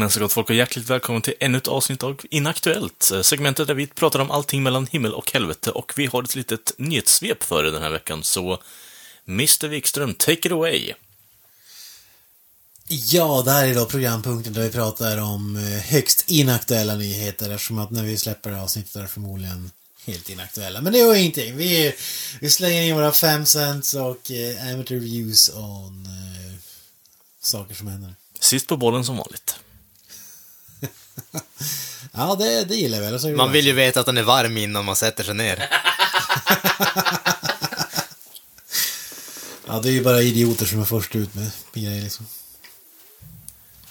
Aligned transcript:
Jajamensan 0.00 0.22
gott 0.22 0.32
folk 0.32 0.50
och 0.50 0.56
hjärtligt 0.56 0.90
välkommen 0.90 1.22
till 1.22 1.34
ännu 1.40 1.58
ett 1.58 1.68
avsnitt 1.68 2.02
av 2.02 2.20
Inaktuellt. 2.30 3.10
eh, 3.10 3.22
Segmentet 3.22 3.66
där 3.66 3.74
vi 3.74 3.86
pratar 3.86 4.18
om 4.18 4.30
allting 4.30 4.62
mellan 4.62 4.86
himmel 4.86 5.14
och 5.14 5.32
helvete 5.32 5.70
och 5.70 5.92
vi 5.96 6.06
har 6.06 6.22
ett 6.22 6.34
litet 6.34 6.72
nyhetssvep 6.78 7.42
för 7.42 7.64
er 7.64 7.70
den 7.70 7.82
här 7.82 7.90
veckan, 7.90 8.24
så 8.24 8.62
Mr 9.28 9.68
Wikström, 9.68 10.14
take 10.14 10.32
it 10.32 10.52
away. 10.52 10.92
Ja, 12.88 13.42
det 13.44 13.50
här 13.50 13.66
är 13.68 13.74
då 13.74 13.86
programpunkten 13.86 14.52
där 14.52 14.62
vi 14.62 14.70
pratar 14.70 15.18
om 15.18 15.56
eh, 15.56 15.62
högst 15.62 16.24
inaktuella 16.30 16.94
nyheter 16.94 17.50
eftersom 17.50 17.78
att 17.78 17.90
när 17.90 18.02
vi 18.02 18.16
släpper 18.16 18.50
det 18.50 18.56
här 18.56 18.62
avsnittet 18.62 18.96
är 18.96 19.02
det 19.02 19.08
förmodligen 19.08 19.70
helt 20.06 20.30
inaktuella. 20.30 20.80
Men 20.80 20.92
det 20.92 20.98
gör 20.98 21.14
ingenting. 21.14 21.56
Vi, 21.56 21.94
vi 22.40 22.50
slänger 22.50 22.82
in 22.82 22.94
våra 22.96 23.12
fem 23.12 23.46
cents 23.46 23.94
och 23.94 24.30
eh, 24.30 24.74
amateur 24.74 24.96
views 24.98 25.50
on 25.54 26.06
eh, 26.06 26.58
saker 27.40 27.74
som 27.74 27.86
händer. 27.86 28.14
Sist 28.40 28.66
på 28.66 28.76
bollen 28.76 29.04
som 29.04 29.16
vanligt. 29.16 29.56
Ja, 32.12 32.34
det, 32.34 32.64
det 32.64 32.74
gillar 32.74 33.00
vi. 33.00 33.06
Eller 33.06 33.18
så 33.18 33.26
är 33.26 33.30
det 33.30 33.36
Man 33.36 33.52
vill 33.52 33.66
ju 33.66 33.72
veta 33.72 34.00
att 34.00 34.06
den 34.06 34.18
är 34.18 34.22
varm 34.22 34.56
innan 34.56 34.84
man 34.84 34.96
sätter 34.96 35.24
sig 35.24 35.34
ner. 35.34 35.68
Ja, 39.66 39.80
det 39.80 39.88
är 39.88 39.92
ju 39.92 40.02
bara 40.04 40.22
idioter 40.22 40.66
som 40.66 40.80
är 40.80 40.84
först 40.84 41.16
ut 41.16 41.34
med, 41.34 41.50
med 41.72 41.84
grejer 41.84 42.02
liksom. 42.02 42.26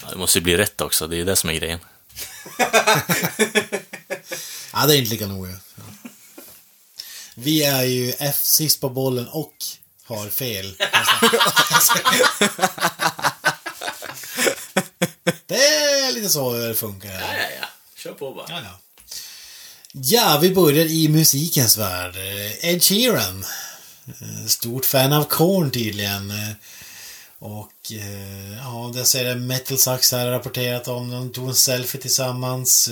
Ja, 0.02 0.08
det 0.10 0.16
måste 0.18 0.38
ju 0.40 0.44
bli 0.44 0.58
rätt 0.58 0.82
också, 0.82 1.08
det 1.08 1.16
är 1.16 1.18
ju 1.18 1.26
det 1.26 1.36
som 1.36 1.50
är 1.50 1.54
grejen. 1.54 1.80
Ja, 4.74 4.86
det 4.86 4.96
är 4.96 4.98
inte 4.98 5.12
lika 5.12 5.28
noga. 5.28 5.50
Ja. 5.76 5.84
Vi 7.36 7.64
är 7.64 7.84
ju 7.84 8.14
F 8.20 8.40
sist 8.44 8.82
på 8.82 8.90
bollen 8.90 9.28
och 9.28 9.54
har 10.06 10.30
fel. 10.30 10.76
lite 16.20 16.30
så 16.34 16.54
det 16.54 16.74
funkar. 16.76 17.10
här. 17.10 17.38
ja, 17.38 17.46
ja. 17.62 17.68
Kör 17.96 18.12
på 18.14 18.34
bara. 18.34 18.46
Ja, 18.50 18.60
ja. 18.64 18.80
ja, 19.92 20.40
vi 20.42 20.50
börjar 20.56 20.86
i 20.86 21.08
musikens 21.10 21.78
värld. 21.78 22.16
Ed 22.62 22.84
Sheeran. 22.84 23.46
Eh, 24.08 24.48
Stort 24.48 24.86
fan 24.86 25.14
av 25.14 25.24
Korn 25.24 25.72
tydligen. 25.72 26.32
Eh, 26.32 26.50
Och 27.40 27.92
eh, 27.92 28.58
ja, 28.58 28.92
det 28.94 29.06
ser 29.06 29.24
det 29.26 29.36
Metal 29.36 29.78
Sax 29.78 30.12
här 30.12 30.32
rapporterat 30.32 30.88
om. 30.88 31.12
De 31.12 31.32
tog 31.32 31.48
en 31.50 31.56
selfie 31.56 32.02
tillsammans. 32.02 32.90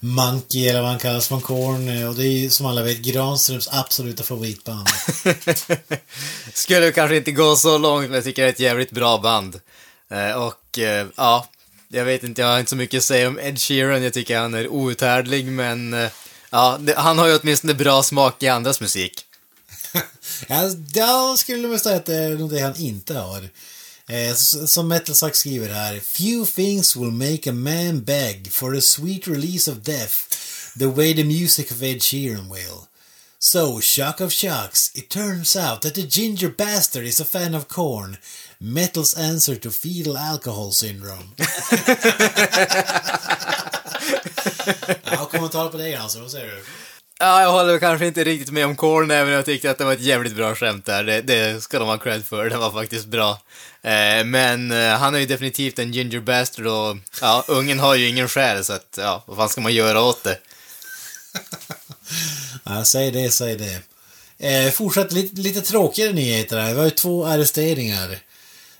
Monkey 0.00 0.68
eller 0.68 0.80
vad 0.80 0.90
han 0.90 0.98
kallas 0.98 1.28
från 1.28 1.40
Korn. 1.40 2.06
Och 2.08 2.14
det 2.14 2.22
är 2.26 2.32
ju 2.32 2.50
som 2.50 2.66
alla 2.66 2.82
vet 2.82 2.98
Granströms 2.98 3.68
absoluta 3.72 4.22
favoritband. 4.22 4.88
Skulle 6.54 6.92
kanske 6.92 7.16
inte 7.16 7.32
gå 7.32 7.56
så 7.56 7.78
långt, 7.78 8.06
men 8.06 8.14
jag 8.14 8.24
tycker 8.24 8.42
det 8.42 8.48
är 8.48 8.52
ett 8.52 8.60
jävligt 8.60 8.90
bra 8.90 9.18
band. 9.18 9.60
Och 10.36 10.78
ja, 11.16 11.48
jag 11.88 12.04
vet 12.04 12.24
inte, 12.24 12.40
jag 12.40 12.48
har 12.48 12.58
inte 12.58 12.70
så 12.70 12.76
mycket 12.76 12.98
att 12.98 13.04
säga 13.04 13.28
om 13.28 13.38
Ed 13.38 13.60
Sheeran. 13.60 14.02
Jag 14.02 14.12
tycker 14.12 14.38
han 14.38 14.54
är 14.54 14.68
outhärdlig, 14.68 15.46
men 15.46 15.94
eh, 15.94 16.10
ja, 16.50 16.78
det, 16.80 16.94
han 16.96 17.18
har 17.18 17.26
ju 17.26 17.38
åtminstone 17.38 17.74
bra 17.74 18.02
smak 18.02 18.42
i 18.42 18.48
andras 18.48 18.80
musik. 18.80 19.24
Jag, 20.48 20.86
jag 20.94 21.38
skulle 21.38 21.68
väl 21.68 21.80
säga 21.80 21.96
att 21.96 22.06
det 22.06 22.14
är 22.16 22.30
nog 22.30 22.50
det 22.50 22.60
han 22.60 22.76
inte 22.76 23.14
har. 23.14 23.48
Eh, 24.08 24.34
som 24.66 24.88
Metal 24.88 25.32
skriver 25.32 25.68
här. 25.68 26.00
Few 26.00 26.52
things 26.52 26.96
will 26.96 27.10
make 27.10 27.50
a 27.50 27.52
man 27.52 28.04
beg 28.04 28.52
for 28.52 28.76
a 28.76 28.80
sweet 28.80 29.28
release 29.28 29.70
of 29.70 29.78
death 29.78 30.14
the 30.78 30.88
way 30.88 31.12
the 31.12 31.24
music 31.24 31.70
of 31.70 31.82
Ed 31.82 32.00
Sheeran 32.00 32.48
will. 32.48 32.88
So, 33.40 33.80
shock 33.80 34.20
of 34.20 34.32
shocks, 34.32 34.90
it 34.94 35.10
turns 35.10 35.56
out 35.56 35.82
that 35.82 35.94
the 35.94 36.02
ginger 36.02 36.48
bastard 36.48 37.04
is 37.04 37.20
a 37.20 37.24
fan 37.24 37.54
of 37.54 37.68
corn. 37.68 38.18
Metal's 38.60 39.14
answer 39.30 39.54
to 39.54 39.70
fetal 39.70 40.16
alcohol 40.16 40.72
syndrome. 40.72 41.28
ja, 45.04 45.28
kommentar 45.30 45.68
på 45.68 45.76
det 45.76 45.94
alltså, 45.94 46.20
vad 46.20 46.30
säger 46.30 46.46
du? 46.46 46.64
Ja, 47.18 47.42
jag 47.42 47.52
håller 47.52 47.78
kanske 47.78 48.06
inte 48.06 48.24
riktigt 48.24 48.50
med 48.50 48.66
om 48.66 48.76
Korn, 48.76 49.10
om 49.10 49.28
jag 49.28 49.44
tyckte 49.44 49.70
att 49.70 49.78
det 49.78 49.84
var 49.84 49.92
ett 49.92 50.00
jävligt 50.00 50.36
bra 50.36 50.54
skämt 50.54 50.84
där. 50.86 51.04
Det, 51.04 51.20
det 51.20 51.62
ska 51.62 51.78
de 51.78 51.88
ha 51.88 51.98
cred 51.98 52.24
för, 52.26 52.50
det 52.50 52.56
var 52.56 52.70
faktiskt 52.70 53.06
bra. 53.06 53.30
Eh, 53.82 54.24
men 54.24 54.70
eh, 54.70 54.88
han 54.88 55.14
är 55.14 55.18
ju 55.18 55.26
definitivt 55.26 55.78
en 55.78 55.92
ginger 55.92 56.20
bastard 56.20 56.66
och 56.66 56.96
ja, 57.20 57.44
ungen 57.48 57.80
har 57.80 57.94
ju 57.94 58.08
ingen 58.08 58.28
själ, 58.28 58.64
så 58.64 58.72
att 58.72 58.98
ja, 59.00 59.24
vad 59.26 59.36
fan 59.36 59.48
ska 59.48 59.60
man 59.60 59.74
göra 59.74 60.02
åt 60.02 60.24
det? 60.24 60.38
Ja, 62.64 62.84
säg 62.84 63.10
det, 63.10 63.30
säg 63.30 63.56
det. 63.56 63.82
Eh, 64.38 64.72
fortsatt 64.72 65.12
lite, 65.12 65.40
lite 65.40 65.60
tråkigare 65.60 66.12
nyheter 66.12 66.58
här. 66.58 66.72
Vi 66.72 66.78
har 66.78 66.84
ju 66.84 66.90
två 66.90 67.26
arresteringar. 67.26 68.18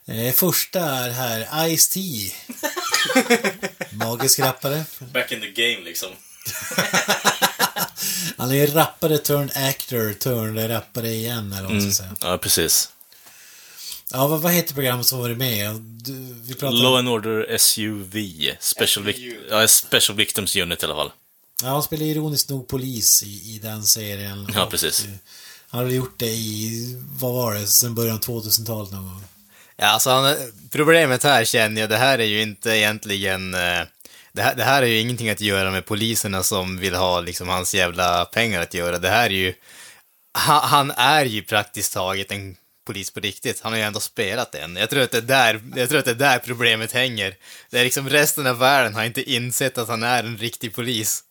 Eh, 0.09 0.33
första 0.33 0.81
är 0.81 1.11
här 1.11 1.69
Ice-T. 1.69 2.01
Magisk 3.93 4.39
rappare. 4.39 4.85
Back 5.13 5.33
in 5.33 5.41
the 5.41 5.51
game 5.51 5.85
liksom. 5.85 6.09
Han 8.37 8.53
är 8.53 8.67
rappare 8.67 9.19
turned 9.19 9.51
actor 9.55 10.13
turned 10.13 10.71
rappare 10.71 11.09
igen 11.09 11.53
eller 11.53 11.63
vad 11.63 11.73
man 11.73 11.93
ska 11.93 12.03
säga. 12.03 12.17
Ja, 12.21 12.39
precis. 12.39 12.89
Ja, 14.13 14.27
vad, 14.27 14.41
vad 14.41 14.53
heter 14.53 14.75
programmet 14.75 15.07
som 15.07 15.19
varit 15.19 15.39
med? 15.39 15.75
Du, 15.81 16.13
vi 16.43 16.55
pratar 16.55 16.77
Law 16.77 16.97
and 16.99 17.09
Order 17.09 17.59
SUV, 17.59 18.15
Special, 18.61 19.05
Vic 19.05 19.17
ja, 19.51 19.69
Special 19.69 20.17
Victims 20.17 20.57
Unit 20.57 20.83
i 20.83 20.87
alla 20.87 20.95
fall. 20.95 21.11
Ja, 21.63 21.69
han 21.69 21.83
spelar 21.83 22.07
ironiskt 22.07 22.49
nog 22.51 22.69
polis 22.69 23.23
i, 23.23 23.55
i 23.55 23.59
den 23.63 23.85
serien. 23.85 24.49
Ja, 24.55 24.67
precis. 24.71 25.05
eh, 25.05 25.11
Han 25.71 25.85
har 25.85 25.91
gjort 25.91 26.19
det 26.19 26.31
i, 26.31 26.97
vad 27.21 27.35
var 27.35 27.55
det, 27.55 27.67
sen 27.67 27.95
början 27.95 28.17
av 28.17 28.23
2000-talet 28.23 28.93
någon 28.93 29.03
gång. 29.05 29.23
Ja, 29.81 29.87
alltså 29.87 30.11
han, 30.11 30.37
problemet 30.71 31.25
här 31.25 31.45
känner 31.45 31.81
jag, 31.81 31.91
det 31.91 31.97
här 31.97 32.19
är 32.19 32.25
ju 32.25 32.43
inte 32.43 32.71
egentligen... 32.71 33.55
Eh, 33.55 33.83
det 34.33 34.43
här, 34.43 34.55
det 34.55 34.65
här 34.65 34.83
är 34.83 34.87
ju 34.87 34.99
ingenting 34.99 35.31
att 35.31 35.41
göra 35.41 35.71
med 35.71 35.87
poliserna 35.87 36.43
som 36.43 36.79
vill 36.79 36.95
ha 36.95 37.21
liksom 37.21 37.49
hans 37.49 37.75
jävla 37.75 38.25
pengar 38.25 38.63
att 38.63 38.75
göra. 38.75 38.99
Det 38.99 39.09
här 39.09 39.27
är 39.27 39.35
ju... 39.35 39.55
Han, 40.33 40.61
han 40.63 40.91
är 40.91 41.25
ju 41.25 41.43
praktiskt 41.43 41.93
taget 41.93 42.33
en 42.33 42.57
polis 42.87 43.11
på 43.11 43.21
riktigt. 43.21 43.61
Han 43.61 43.73
har 43.73 43.79
ju 43.79 43.85
ändå 43.85 44.01
spelat 44.01 44.55
en. 44.55 44.77
Jag 44.77 44.91
tror 44.91 45.03
att 45.03 45.11
det 45.11 45.19
är 45.19 45.23
där, 45.23 45.61
jag 45.77 45.89
tror 45.89 45.99
att 45.99 46.05
det 46.05 46.11
är 46.11 46.15
där 46.15 46.39
problemet 46.39 46.93
hänger. 46.93 47.35
Det 47.71 47.79
är 47.79 47.85
liksom 47.85 48.09
resten 48.09 48.47
av 48.47 48.59
världen 48.59 48.95
har 48.95 49.05
inte 49.05 49.31
insett 49.33 49.79
att 49.79 49.89
han 49.89 50.03
är 50.03 50.25
en 50.25 50.39
riktig 50.39 50.75
polis. 50.75 51.25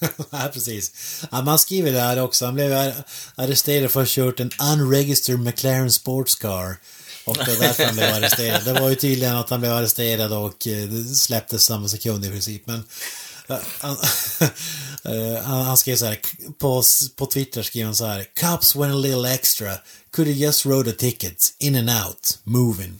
ja, 0.30 0.50
precis. 0.52 0.92
Ja, 1.30 1.42
man 1.42 1.58
skriver 1.58 1.92
det 1.92 2.00
här 2.00 2.22
också. 2.22 2.44
Han 2.44 2.54
blev 2.54 2.92
arresterad 3.34 3.90
för 3.90 4.02
att 4.02 4.08
ha 4.08 4.24
kört 4.24 4.40
en 4.40 4.50
unregistered 4.72 5.40
McLaren 5.40 5.92
Sports 5.92 6.34
Car. 6.34 6.76
Och 7.26 7.36
det 7.36 7.54
var 7.54 7.66
därför 7.66 7.84
han 7.84 7.96
blev 7.96 8.14
arresterad. 8.14 8.64
Det 8.64 8.72
var 8.72 8.88
ju 8.88 8.94
tydligen 8.94 9.36
att 9.36 9.50
han 9.50 9.60
blev 9.60 9.72
arresterad 9.72 10.32
och 10.32 10.66
eh, 10.66 10.88
släpptes 11.14 11.64
samma 11.64 11.88
sekund 11.88 12.24
i 12.24 12.30
princip. 12.30 12.66
Men 12.66 12.84
eh, 13.48 13.56
han, 13.80 13.96
eh, 15.04 15.42
han, 15.42 15.62
han 15.62 15.76
skrev 15.76 15.96
så 15.96 16.06
här, 16.06 16.18
på, 16.58 16.82
på 17.16 17.26
Twitter 17.26 17.62
skrev 17.62 17.86
han 17.86 17.96
så 17.96 18.06
här. 18.06 18.26
Cops 18.40 18.76
went 18.76 18.94
a 18.94 18.96
little 18.96 19.34
extra. 19.34 19.72
Could 20.10 20.28
have 20.28 20.38
just 20.38 20.66
wrote 20.66 20.90
a 20.90 20.94
ticket. 20.98 21.54
In 21.58 21.76
and 21.76 22.06
out. 22.06 22.38
Moving. 22.44 22.98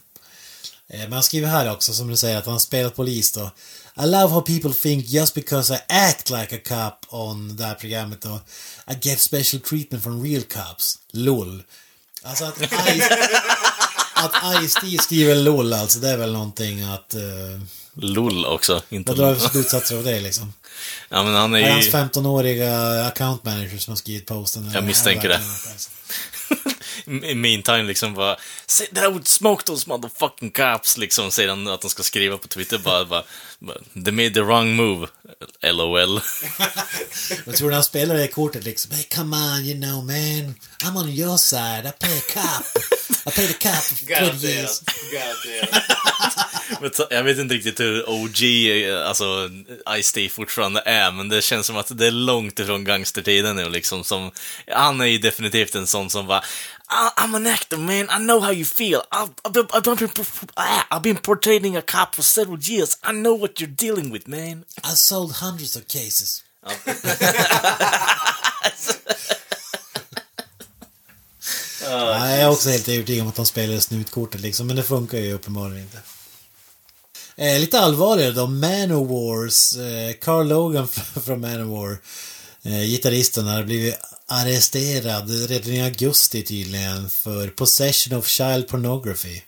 Men 0.89 1.13
han 1.13 1.23
skriver 1.23 1.49
här 1.49 1.73
också, 1.73 1.93
som 1.93 2.09
du 2.09 2.17
säger, 2.17 2.39
att 2.39 2.47
han 2.47 2.61
spelat 2.61 2.97
polis 2.97 3.33
då. 3.33 3.51
I 3.99 4.07
love 4.07 4.33
how 4.33 4.41
people 4.41 4.75
think 4.75 5.09
just 5.09 5.35
because 5.35 5.75
I 5.75 5.79
act 5.89 6.31
like 6.31 6.57
a 6.57 6.59
cop 6.69 7.15
on 7.15 7.57
det 7.57 7.65
här 7.65 7.75
programmet 7.75 8.23
då, 8.23 8.41
I 8.91 9.09
get 9.09 9.21
special 9.21 9.61
treatment 9.61 10.05
from 10.05 10.23
real 10.25 10.43
cops. 10.43 10.99
LOL. 11.13 11.63
Alltså 12.23 12.45
att 12.45 12.59
Ice, 12.61 13.09
att 14.17 14.63
Ice-T 14.63 14.99
skriver 14.99 15.35
LOL 15.35 15.73
alltså, 15.73 15.99
det 15.99 16.09
är 16.09 16.17
väl 16.17 16.33
någonting 16.33 16.83
att... 16.83 17.15
Uh, 17.15 17.61
LOL 17.95 18.47
också, 18.47 18.83
inte 18.89 19.11
vad 19.11 19.19
drar 19.19 19.35
du 19.35 19.41
för 19.41 19.49
slutsatser 19.49 19.97
av 19.97 20.05
det 20.05 20.21
liksom? 20.21 20.53
Ja, 21.09 21.23
men 21.23 21.35
han 21.35 21.55
Är 21.55 21.59
är 21.59 21.71
hans 21.71 21.87
ju... 21.87 21.91
15-åriga 21.91 23.05
account 23.07 23.45
manager 23.45 23.79
som 23.79 23.91
har 23.91 23.97
skrivit 23.97 24.27
posten? 24.27 24.71
Jag 24.75 24.85
misstänker 24.85 25.29
det. 25.29 25.41
I 27.07 27.35
meantime 27.35 27.83
liksom 27.83 28.15
bara 28.15 28.37
Say 28.67 28.87
that 28.87 29.05
I 29.05 29.09
would 29.09 29.29
smoke 29.29 29.65
those 29.65 29.89
motherfucking 29.91 30.51
cops 30.51 30.99
liksom 30.99 31.31
säger 31.31 31.49
han 31.49 31.69
att 31.69 31.81
de 31.81 31.91
ska 31.91 32.03
skriva 32.03 32.39
på 32.39 32.49
Twitter 32.49 32.79
bara, 32.79 33.05
bara, 33.05 33.25
They 34.05 34.13
made 34.13 34.31
the 34.31 34.43
wrong 34.43 34.77
move 34.77 35.09
LOL 35.63 36.21
Jag 37.47 37.57
tror 37.57 37.73
han 37.73 37.85
spelar 37.85 38.15
det 38.15 38.29
kortet 38.29 38.65
liksom. 38.65 38.93
Hey, 38.93 39.05
come 39.05 39.37
on, 39.37 39.65
you 39.65 39.81
know 39.81 40.05
man. 40.05 40.55
I'm 40.85 40.97
on 40.97 41.09
your 41.09 41.37
side. 41.37 41.87
I 41.87 41.93
pay 41.99 42.19
a 42.19 42.23
cop. 42.35 42.83
I 43.27 43.31
pay 43.31 43.47
the 43.47 43.53
cop 43.53 43.83
for 43.83 44.07
20 44.07 44.47
years. 44.47 44.83
Jag 47.11 47.23
vet 47.23 47.39
inte 47.39 47.55
riktigt 47.55 47.81
hur 47.81 48.11
OG, 48.11 48.43
eh, 48.43 49.09
alltså 49.09 49.51
Ice-T 49.99 50.29
fortfarande 50.29 50.83
är, 50.87 51.13
men 51.13 51.29
det 51.29 51.43
känns 51.43 51.67
som 51.67 51.77
att 51.77 51.99
det 51.99 52.07
är 52.07 52.11
långt 52.11 52.59
ifrån 52.59 52.85
gangstertiden 52.85 53.57
nu 53.57 53.69
liksom. 53.69 54.05
Som, 54.05 54.31
han 54.73 55.01
är 55.01 55.05
ju 55.07 55.19
definitivt 55.19 55.75
en 55.75 55.87
sån 55.87 56.11
som 56.11 56.27
bara 56.27 56.45
"I- 56.89 57.11
I'm 57.19 57.35
an 57.35 57.47
actor 57.47 57.79
man, 57.79 58.09
I 58.11 58.19
know 58.19 58.41
how 58.41 58.51
you 58.51 58.65
feel. 58.65 59.03
I've, 59.13 59.31
I've, 59.45 59.53
been, 59.53 59.67
I've, 59.73 59.83
been, 59.83 60.09
I've 60.91 61.03
been 61.03 61.17
portraying 61.19 61.77
a 61.77 61.83
cop 61.83 62.15
for 62.15 62.23
several 62.23 62.59
years. 62.59 62.97
I 63.03 63.13
know 63.13 63.35
what 63.35 63.61
you're 63.61 63.67
dealing 63.77 64.11
with 64.13 64.29
man. 64.29 64.65
I 64.85 64.95
sold 64.95 65.33
hundreds 65.33 65.77
of 65.77 65.87
cases. 65.89 66.43
Nej, 71.89 72.35
jag 72.35 72.43
är 72.43 72.49
också 72.49 72.71
helt 72.71 72.89
övertygad 72.89 73.23
om 73.23 73.29
att 73.29 73.35
de 73.37 73.47
spelar 73.47 73.79
snutkortet 73.81 74.41
liksom, 74.41 74.67
men 74.67 74.77
det 74.77 74.83
funkar 74.83 75.19
ju 75.19 75.33
uppenbarligen 75.33 75.83
inte. 75.83 75.99
Eh, 77.37 77.61
lite 77.61 77.81
allvarligare 77.81 78.33
då, 78.33 78.47
Manowars, 78.47 79.77
eh, 79.77 80.13
Carl 80.21 80.49
Logan 80.49 80.89
från 81.25 81.41
Manowar, 81.41 81.99
eh, 82.63 82.81
gitarristen, 82.83 83.47
har 83.47 83.63
blivit 83.63 83.95
arresterad 84.29 85.31
redan 85.49 85.73
i 85.73 85.83
augusti 85.83 86.43
tydligen 86.43 87.11
för 87.11 87.49
possession 87.49 88.19
of 88.19 88.27
child 88.27 88.69
pornography. 88.69 89.43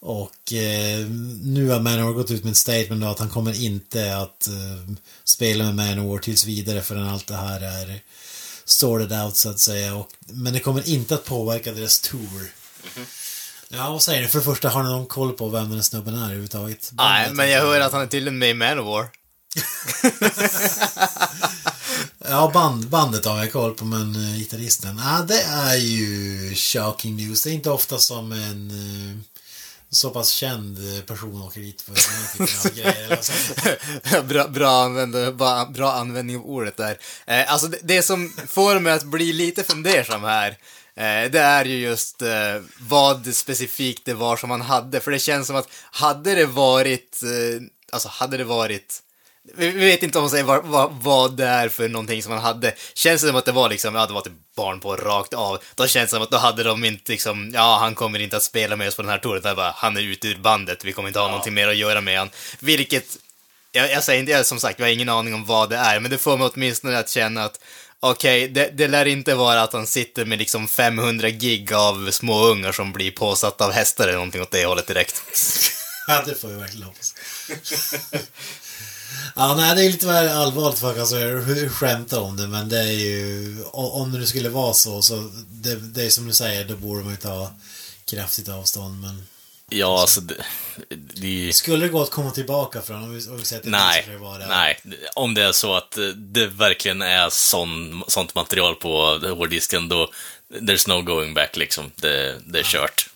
Och 0.00 0.52
eh, 0.52 1.06
nu 1.42 1.68
har 1.68 1.80
Manowar 1.80 2.12
gått 2.12 2.30
ut 2.30 2.44
med 2.44 2.50
ett 2.50 2.56
statement 2.56 3.02
då 3.02 3.08
att 3.08 3.18
han 3.18 3.30
kommer 3.30 3.62
inte 3.62 4.16
att 4.16 4.48
eh, 4.48 4.94
spela 5.24 5.64
med 5.64 5.74
Manowar 5.74 6.18
tills 6.18 6.44
vidare 6.44 6.82
förrän 6.82 7.08
allt 7.08 7.26
det 7.26 7.36
här 7.36 7.60
är 7.60 8.00
sorted 8.64 9.12
out 9.12 9.36
så 9.36 9.50
att 9.50 9.60
säga. 9.60 9.94
Och, 9.94 10.08
men 10.26 10.52
det 10.52 10.60
kommer 10.60 10.88
inte 10.88 11.14
att 11.14 11.24
påverka 11.24 11.72
deras 11.72 12.00
tour. 12.00 12.52
Ja, 13.68 13.90
vad 13.90 14.02
säger 14.02 14.22
ni? 14.22 14.28
För 14.28 14.38
det 14.38 14.44
första, 14.44 14.68
har 14.68 14.82
ni 14.82 14.88
någon 14.88 15.06
koll 15.06 15.32
på 15.32 15.48
vem 15.48 15.70
den 15.70 15.82
snubben 15.82 16.14
är 16.14 16.24
överhuvudtaget? 16.24 16.90
Nej, 16.92 17.30
men 17.32 17.50
jag 17.50 17.60
hör 17.60 17.80
att 17.80 17.92
han 17.92 18.02
är 18.02 18.06
tydligen 18.06 18.38
med 18.38 18.50
i 18.50 18.54
Manowar. 18.54 19.08
Ja, 22.18 22.50
band, 22.54 22.88
bandet 22.88 23.24
har 23.24 23.38
jag 23.38 23.52
koll 23.52 23.74
på, 23.74 23.84
men 23.84 24.16
uh, 24.16 24.36
gitarristen, 24.36 25.00
ja, 25.04 25.24
det 25.28 25.42
är 25.42 25.76
ju 25.76 26.54
shocking 26.54 27.16
news. 27.16 27.42
Det 27.42 27.50
är 27.50 27.54
inte 27.54 27.70
ofta 27.70 27.98
som 27.98 28.32
en 28.32 28.70
uh, 28.70 29.18
så 29.90 30.10
pass 30.10 30.30
känd 30.30 30.78
eh, 30.78 31.02
person 31.02 31.42
åker 31.42 31.60
dit 31.60 31.82
för 31.82 31.94
den 31.94 32.02
här 32.04 32.32
typen 32.32 32.70
av 32.70 32.76
grejer. 32.76 34.22
Bra, 34.28 34.48
bra, 34.48 34.84
använd, 34.84 35.36
bra, 35.72 35.92
användning 35.92 36.36
av 36.36 36.46
ordet 36.46 36.76
där. 36.76 36.98
Eh, 37.26 37.52
alltså 37.52 37.68
det, 37.68 37.78
det 37.82 38.02
som 38.02 38.32
får 38.48 38.80
mig 38.80 38.92
att 38.92 39.04
bli 39.04 39.32
lite 39.32 39.64
fundersam 39.64 40.24
här, 40.24 40.50
eh, 40.96 41.30
det 41.30 41.38
är 41.40 41.64
ju 41.64 41.78
just 41.78 42.22
eh, 42.22 42.28
vad 42.78 43.34
specifikt 43.34 44.04
det 44.04 44.14
var 44.14 44.36
som 44.36 44.50
han 44.50 44.60
hade. 44.60 45.00
För 45.00 45.10
det 45.10 45.18
känns 45.18 45.46
som 45.46 45.56
att 45.56 45.68
hade 45.90 46.34
det 46.34 46.46
varit, 46.46 47.20
alltså 47.92 48.08
hade 48.08 48.36
det 48.36 48.44
varit 48.44 49.02
vi 49.54 49.70
vet 49.70 50.02
inte 50.02 50.18
om 50.18 50.22
hon 50.22 50.30
säger 50.30 50.44
vad, 50.44 50.64
vad, 50.64 50.92
vad 50.92 51.36
det 51.36 51.44
är 51.44 51.68
för 51.68 51.88
någonting 51.88 52.22
som 52.22 52.32
han 52.32 52.42
hade. 52.42 52.74
Känns 52.94 53.22
det 53.22 53.28
som 53.28 53.36
att 53.36 53.44
det 53.44 53.52
var 53.52 53.68
liksom, 53.68 53.94
ja 53.94 54.06
det 54.06 54.12
var 54.12 54.20
typ 54.20 54.32
barn 54.56 54.80
på 54.80 54.96
rakt 54.96 55.34
av. 55.34 55.58
Då 55.74 55.86
känns 55.86 56.10
det 56.10 56.14
som 56.14 56.22
att 56.22 56.30
då 56.30 56.36
hade 56.36 56.62
de 56.62 56.84
inte 56.84 57.12
liksom, 57.12 57.50
ja 57.54 57.78
han 57.80 57.94
kommer 57.94 58.18
inte 58.18 58.36
att 58.36 58.42
spela 58.42 58.76
med 58.76 58.88
oss 58.88 58.96
på 58.96 59.02
den 59.02 59.10
här 59.10 59.18
touren. 59.18 59.42
Det 59.42 59.54
bara, 59.54 59.74
han 59.76 59.96
är 59.96 60.00
ute 60.00 60.28
ur 60.28 60.38
bandet, 60.38 60.84
vi 60.84 60.92
kommer 60.92 61.08
inte 61.08 61.20
ha 61.20 61.28
någonting 61.28 61.54
mer 61.54 61.68
att 61.68 61.76
göra 61.76 62.00
med 62.00 62.18
han. 62.18 62.30
Vilket, 62.58 63.16
jag, 63.72 63.90
jag 63.90 64.04
säger 64.04 64.20
inte, 64.20 64.32
jag, 64.32 64.46
som 64.46 64.60
sagt, 64.60 64.78
jag 64.78 64.86
har 64.86 64.92
ingen 64.92 65.08
aning 65.08 65.34
om 65.34 65.44
vad 65.44 65.70
det 65.70 65.76
är, 65.76 66.00
men 66.00 66.10
det 66.10 66.18
får 66.18 66.36
mig 66.36 66.50
åtminstone 66.54 66.98
att 66.98 67.10
känna 67.10 67.44
att 67.44 67.60
Okej, 68.00 68.48
det, 68.48 68.70
det 68.74 68.88
lär 68.88 69.06
inte 69.06 69.34
vara 69.34 69.62
att 69.62 69.72
han 69.72 69.86
sitter 69.86 70.24
med 70.24 70.38
liksom 70.38 70.68
500 70.68 71.30
gig 71.30 71.72
av 71.72 72.10
små 72.10 72.44
ungar 72.44 72.72
som 72.72 72.92
blir 72.92 73.10
påsatta 73.10 73.64
av 73.64 73.72
hästar 73.72 74.04
eller 74.04 74.14
någonting 74.14 74.42
åt 74.42 74.50
det 74.50 74.66
hållet 74.66 74.86
direkt. 74.86 75.22
ja, 76.08 76.22
det 76.26 76.34
får 76.34 76.48
vi 76.48 76.54
verkligen 76.54 76.86
hoppas. 76.86 77.14
Ja, 79.36 79.54
nej, 79.54 79.74
det 79.74 79.82
är 79.84 79.90
lite 79.90 80.06
väl 80.06 80.28
allvarligt 80.28 80.78
för 80.78 80.90
att 80.92 80.98
alltså, 80.98 81.16
skämta 81.68 82.20
om 82.20 82.36
det, 82.36 82.46
men 82.46 82.68
det 82.68 82.78
är 82.78 82.92
ju... 82.92 83.56
Om 83.72 84.12
det 84.12 84.26
skulle 84.26 84.48
vara 84.48 84.74
så, 84.74 85.02
så 85.02 85.30
det, 85.48 85.74
det 85.74 86.02
är 86.02 86.10
som 86.10 86.26
du 86.26 86.32
säger, 86.32 86.64
då 86.64 86.76
borde 86.76 87.02
man 87.02 87.10
ju 87.12 87.16
ta 87.16 87.50
kraftigt 88.04 88.48
avstånd, 88.48 89.00
men... 89.00 89.26
Ja, 89.68 90.00
alltså 90.00 90.20
det, 90.20 90.34
det... 91.14 91.52
Skulle 91.54 91.86
det 91.86 91.92
gå 91.92 92.02
att 92.02 92.10
komma 92.10 92.30
tillbaka 92.30 92.82
från 92.82 93.02
om 93.02 93.14
vi, 93.14 93.28
om 93.28 93.36
vi 93.36 93.44
säger 93.44 93.60
att 93.60 93.64
det 93.64 93.70
Nej, 93.70 94.02
skulle 94.02 94.18
vara 94.18 94.38
det? 94.38 94.46
nej. 94.46 94.80
Om 95.14 95.34
det 95.34 95.42
är 95.42 95.52
så 95.52 95.74
att 95.74 95.98
det 96.16 96.46
verkligen 96.46 97.02
är 97.02 97.28
sån, 97.30 98.04
sånt 98.08 98.34
material 98.34 98.74
på 98.74 99.18
hårddisken, 99.18 99.88
då 99.88 100.10
there's 100.50 100.88
no 100.88 101.02
going 101.02 101.34
back 101.34 101.56
liksom. 101.56 101.90
Det, 101.96 102.40
det 102.46 102.58
är 102.58 102.62
kört. 102.62 103.10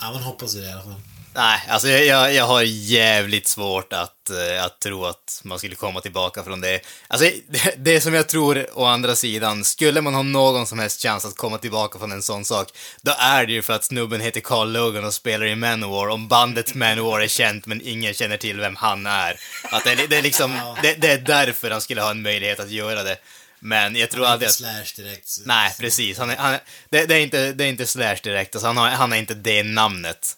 Ja, 0.00 0.12
man 0.12 0.22
hoppas 0.22 0.54
det 0.54 0.60
i 0.60 0.72
alla 0.72 0.82
fall. 0.82 1.00
Nej, 1.34 1.60
alltså 1.68 1.88
jag, 1.88 2.34
jag, 2.34 2.44
har 2.44 2.62
jävligt 2.62 3.48
svårt 3.48 3.92
att, 3.92 4.30
eh, 4.30 4.64
att 4.64 4.80
tro 4.80 5.04
att 5.04 5.40
man 5.44 5.58
skulle 5.58 5.74
komma 5.74 6.00
tillbaka 6.00 6.42
från 6.44 6.60
det. 6.60 6.80
Alltså, 7.08 7.30
det, 7.48 7.74
det 7.76 8.00
som 8.00 8.14
jag 8.14 8.28
tror, 8.28 8.66
å 8.74 8.84
andra 8.84 9.16
sidan, 9.16 9.64
skulle 9.64 10.00
man 10.00 10.14
ha 10.14 10.22
någon 10.22 10.66
som 10.66 10.78
helst 10.78 11.02
chans 11.02 11.24
att 11.24 11.36
komma 11.36 11.58
tillbaka 11.58 11.98
från 11.98 12.12
en 12.12 12.22
sån 12.22 12.44
sak, 12.44 12.68
då 13.02 13.12
är 13.18 13.46
det 13.46 13.52
ju 13.52 13.62
för 13.62 13.72
att 13.72 13.84
snubben 13.84 14.20
heter 14.20 14.40
Carl 14.40 14.72
Logan 14.72 15.04
och 15.04 15.14
spelar 15.14 15.46
i 15.46 15.54
Manowar, 15.54 16.08
om 16.08 16.28
bandet 16.28 16.74
Manowar 16.74 17.20
är 17.20 17.28
känt 17.28 17.66
men 17.66 17.80
ingen 17.84 18.14
känner 18.14 18.36
till 18.36 18.60
vem 18.60 18.76
han 18.76 19.06
är. 19.06 19.40
Att 19.70 19.84
det, 19.84 20.06
det 20.06 20.16
är 20.16 20.22
liksom, 20.22 20.74
det, 20.82 20.94
det 20.94 21.08
är 21.12 21.18
därför 21.18 21.70
han 21.70 21.80
skulle 21.80 22.02
ha 22.02 22.10
en 22.10 22.22
möjlighet 22.22 22.60
att 22.60 22.70
göra 22.70 23.02
det. 23.02 23.16
Men 23.60 23.96
jag 23.96 24.10
tror 24.10 24.26
aldrig 24.26 24.48
att... 24.48 24.54
Slash 24.54 24.92
direkt. 24.96 25.28
så- 25.28 25.42
Nej, 25.44 25.74
precis. 25.80 26.18
Han 26.18 26.30
är, 26.30 26.36
han 26.36 26.52
är, 26.54 26.60
det, 26.90 27.06
det, 27.06 27.14
är 27.14 27.20
inte, 27.20 27.52
det 27.52 27.64
är 27.64 27.68
inte 27.68 27.86
Slash 27.86 28.16
direkt, 28.22 28.54
alltså 28.54 28.66
han 28.66 28.76
har, 28.76 28.88
han 28.88 29.10
har 29.10 29.18
inte 29.18 29.34
det 29.34 29.62
namnet. 29.62 30.34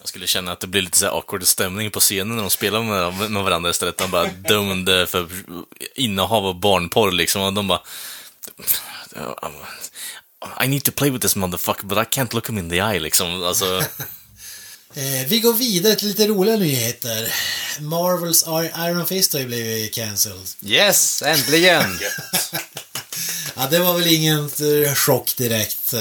Jag 0.00 0.08
skulle 0.08 0.26
känna 0.26 0.52
att 0.52 0.60
det 0.60 0.66
blir 0.66 0.82
lite 0.82 0.98
så 0.98 1.04
här 1.04 1.12
awkward 1.12 1.46
stämning 1.46 1.90
på 1.90 2.00
scenen 2.00 2.36
när 2.36 2.42
de 2.42 2.50
spelar 2.50 2.82
med, 2.82 3.30
med 3.30 3.42
varandra 3.44 3.70
istället. 3.70 3.98
De 3.98 4.10
bara 4.10 4.26
dömde 4.26 5.06
för 5.06 5.28
innehav 5.94 6.46
av 6.46 6.60
barnporr 6.60 7.12
liksom. 7.12 7.42
Och 7.42 7.52
de 7.52 7.68
bara... 7.68 7.82
I 10.64 10.68
need 10.68 10.84
to 10.84 10.92
play 10.92 11.10
with 11.10 11.22
this 11.22 11.36
motherfucker, 11.36 11.86
but 11.86 11.98
I 11.98 12.04
can't 12.20 12.34
look 12.34 12.48
him 12.48 12.58
in 12.58 12.70
the 12.70 12.76
eye 12.76 12.98
liksom. 13.00 13.42
Alltså, 13.44 13.84
Eh, 14.94 15.26
vi 15.28 15.40
går 15.40 15.52
vidare 15.52 15.94
till 15.94 16.08
lite 16.08 16.26
roliga 16.26 16.56
nyheter. 16.56 17.32
Marvels 17.80 18.42
Ar- 18.46 18.88
Iron 18.90 19.06
Fist 19.06 19.32
har 19.32 19.40
ju 19.40 19.46
blivit 19.46 19.94
cancelled. 19.94 20.48
Yes, 20.64 21.22
äntligen! 21.22 21.98
Ja, 23.56 23.66
det 23.70 23.78
var 23.78 23.98
väl 23.98 24.06
ingen 24.14 24.44
eh, 24.84 24.94
chock 24.94 25.36
direkt. 25.36 25.94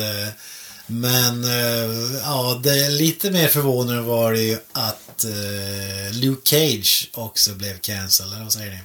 Men 0.92 1.44
eh, 1.44 2.20
ja, 2.24 2.60
det 2.64 2.86
är 2.86 2.90
lite 2.90 3.32
mer 3.32 3.48
förvånande 3.48 4.02
var 4.02 4.34
det 4.34 4.42
ju 4.42 4.58
att 4.72 5.24
eh, 5.24 6.14
Luke 6.14 6.50
Cage 6.50 7.10
också 7.14 7.54
blev 7.54 7.78
cancelled. 7.78 8.34
Eller 8.34 8.44
vad 8.44 8.54
säger 8.54 8.72
ni? 8.72 8.80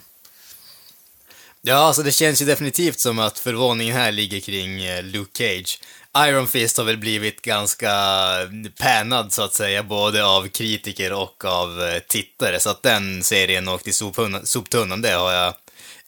Ja, 1.63 1.77
alltså 1.77 2.03
det 2.03 2.13
känns 2.13 2.43
ju 2.43 2.47
definitivt 2.47 3.01
som 3.01 3.19
att 3.19 3.39
förvåningen 3.39 3.97
här 3.97 4.13
ligger 4.13 4.41
kring 4.41 4.85
eh, 4.85 5.03
Luke 5.03 5.31
Cage. 5.39 5.81
Iron 6.19 6.49
Fist 6.49 6.77
har 6.77 6.85
väl 6.85 6.97
blivit 6.97 7.43
ganska 7.43 7.91
eh, 7.91 8.71
pänad 8.79 9.33
så 9.33 9.43
att 9.43 9.55
säga, 9.55 9.83
både 9.83 10.25
av 10.25 10.49
kritiker 10.49 11.13
och 11.13 11.45
av 11.45 11.83
eh, 11.83 11.99
tittare, 12.09 12.61
så 12.61 12.71
att 12.71 12.83
den 12.83 13.23
serien 13.23 13.69
åkte 13.69 13.91
i 13.91 13.93
soptunnan, 13.93 14.47
soptunnan, 14.47 15.03
det 15.03 15.11
har 15.11 15.33
jag 15.33 15.55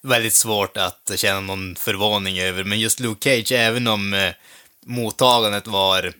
väldigt 0.01 0.35
svårt 0.35 0.77
att 0.77 1.11
känna 1.15 1.39
någon 1.39 1.75
förvåning 1.75 2.39
över. 2.39 2.63
Men 2.63 2.79
just 2.79 2.99
Luke 2.99 3.29
Cage, 3.29 3.51
även 3.51 3.87
om 3.87 4.13
eh, 4.13 4.31
mottagandet 4.87 5.67
var 5.67 6.13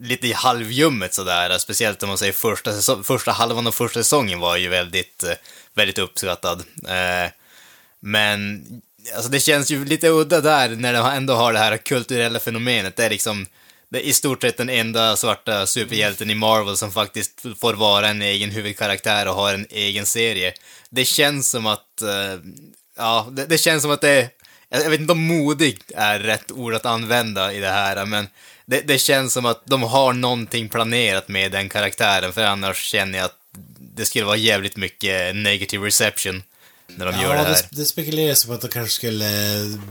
lite 0.00 0.26
i 0.26 0.32
halvljummet 0.32 1.14
sådär, 1.14 1.58
speciellt 1.58 2.02
om 2.02 2.08
man 2.08 2.18
säger 2.18 2.32
första, 2.32 2.72
säsong, 2.72 3.04
första 3.04 3.32
halvan 3.32 3.66
av 3.66 3.72
första 3.72 4.00
säsongen 4.00 4.38
var 4.40 4.56
ju 4.56 4.68
väldigt, 4.68 5.24
eh, 5.24 5.32
väldigt 5.74 5.98
uppskattad. 5.98 6.64
Eh, 6.88 7.30
men 8.00 8.64
alltså 9.14 9.30
det 9.30 9.40
känns 9.40 9.70
ju 9.70 9.84
lite 9.84 10.08
udda 10.08 10.40
där 10.40 10.68
när 10.68 10.92
de 10.92 11.06
ändå 11.06 11.34
har 11.34 11.52
det 11.52 11.58
här 11.58 11.76
kulturella 11.76 12.38
fenomenet. 12.38 12.96
Det 12.96 13.04
är 13.04 13.10
liksom 13.10 13.46
det 13.90 13.98
är 13.98 14.02
i 14.02 14.12
stort 14.12 14.42
sett 14.42 14.56
den 14.56 14.68
enda 14.68 15.16
svarta 15.16 15.66
superhjälten 15.66 16.30
i 16.30 16.34
Marvel 16.34 16.76
som 16.76 16.92
faktiskt 16.92 17.46
får 17.60 17.74
vara 17.74 18.08
en 18.08 18.22
egen 18.22 18.50
huvudkaraktär 18.50 19.28
och 19.28 19.34
har 19.34 19.54
en 19.54 19.66
egen 19.70 20.06
serie. 20.06 20.52
Det 20.90 21.04
känns 21.04 21.50
som 21.50 21.66
att, 21.66 22.02
eh, 22.02 22.40
ja, 22.96 23.28
det, 23.30 23.46
det 23.46 23.58
känns 23.58 23.82
som 23.82 23.90
att 23.90 24.00
det 24.00 24.10
är, 24.10 24.28
jag 24.70 24.90
vet 24.90 25.00
inte 25.00 25.12
om 25.12 25.26
modigt 25.26 25.92
är 25.96 26.18
rätt 26.18 26.52
ord 26.52 26.74
att 26.74 26.86
använda 26.86 27.52
i 27.52 27.60
det 27.60 27.68
här, 27.68 28.06
men 28.06 28.28
det, 28.66 28.80
det 28.80 28.98
känns 28.98 29.32
som 29.32 29.46
att 29.46 29.62
de 29.66 29.82
har 29.82 30.12
någonting 30.12 30.68
planerat 30.68 31.28
med 31.28 31.52
den 31.52 31.68
karaktären, 31.68 32.32
för 32.32 32.44
annars 32.44 32.84
känner 32.84 33.18
jag 33.18 33.24
att 33.24 33.38
det 33.78 34.06
skulle 34.06 34.24
vara 34.24 34.36
jävligt 34.36 34.76
mycket 34.76 35.36
negative 35.36 35.86
reception 35.86 36.42
när 36.86 37.06
de 37.06 37.20
gör 37.20 37.34
det 37.34 37.38
här. 37.38 37.48
det, 37.48 37.68
det 37.70 37.84
spekuleras 37.84 38.44
på 38.44 38.52
att 38.52 38.60
de 38.60 38.68
kanske 38.68 38.94
skulle 38.94 39.28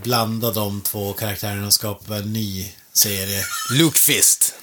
blanda 0.02 0.50
de 0.50 0.80
två 0.80 1.12
karaktärerna 1.12 1.66
och 1.66 1.72
skapa 1.72 2.16
en 2.16 2.32
ny 2.32 2.72
serie. 2.92 3.44
Luke 3.78 3.98
Fist. 3.98 4.54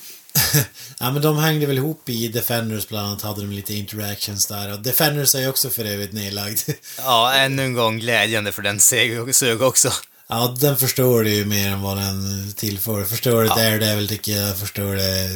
ja, 0.99 1.11
men 1.11 1.21
de 1.21 1.37
hängde 1.37 1.65
väl 1.65 1.77
ihop 1.77 2.09
i 2.09 2.27
Defenders 2.27 2.87
bland 2.87 3.07
annat, 3.07 3.21
hade 3.21 3.41
de 3.41 3.51
lite 3.51 3.73
interactions 3.73 4.45
där. 4.45 4.73
Och 4.73 4.79
Defenders 4.79 5.35
är 5.35 5.39
ju 5.39 5.47
också 5.49 5.69
för 5.69 5.85
övrigt 5.85 6.13
nedlagd. 6.13 6.59
Ja, 6.97 7.33
ännu 7.33 7.63
en 7.63 7.73
gång 7.73 7.99
glädjande 7.99 8.51
för 8.51 8.61
den 8.61 8.79
sög 8.79 9.61
också. 9.61 9.91
ja, 10.27 10.55
den 10.59 10.77
förstår 10.77 11.23
det 11.23 11.29
ju 11.29 11.45
mer 11.45 11.69
än 11.69 11.81
vad 11.81 11.97
den 11.97 12.53
tillför. 12.53 13.03
Förstår 13.03 13.41
det 13.41 13.47
Ja. 13.47 13.55
Daredevil 13.55 14.07
tycker 14.07 14.31
jag, 14.31 14.57
förstår 14.59 14.95
det... 14.95 15.29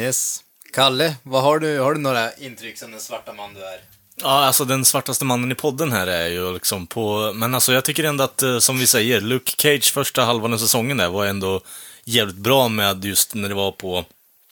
Yes. 0.00 0.40
Kalle, 0.72 1.14
vad 1.22 1.42
har 1.42 1.58
du? 1.58 1.78
Har 1.78 1.94
du 1.94 2.00
några 2.00 2.32
intryck 2.34 2.78
som 2.78 2.90
den 2.90 3.00
svarta 3.00 3.32
man 3.32 3.54
du 3.54 3.60
är? 3.60 3.80
ja, 4.22 4.44
alltså 4.44 4.64
den 4.64 4.84
svartaste 4.84 5.24
mannen 5.24 5.52
i 5.52 5.54
podden 5.54 5.92
här 5.92 6.06
är 6.06 6.28
ju 6.28 6.52
liksom 6.54 6.86
på... 6.86 7.32
Men 7.34 7.54
alltså 7.54 7.72
jag 7.72 7.84
tycker 7.84 8.04
ändå 8.04 8.24
att, 8.24 8.42
eh, 8.42 8.58
som 8.58 8.78
vi 8.78 8.86
säger, 8.86 9.20
Luke 9.20 9.52
Cage 9.58 9.92
första 9.92 10.24
halvan 10.24 10.52
av 10.54 10.58
säsongen 10.58 10.96
där 10.96 11.08
var 11.08 11.26
ändå 11.26 11.60
jävligt 12.08 12.36
bra 12.36 12.68
med 12.68 13.04
just 13.04 13.34
när 13.34 13.48
det 13.48 13.54
var 13.54 13.72
på 13.72 14.04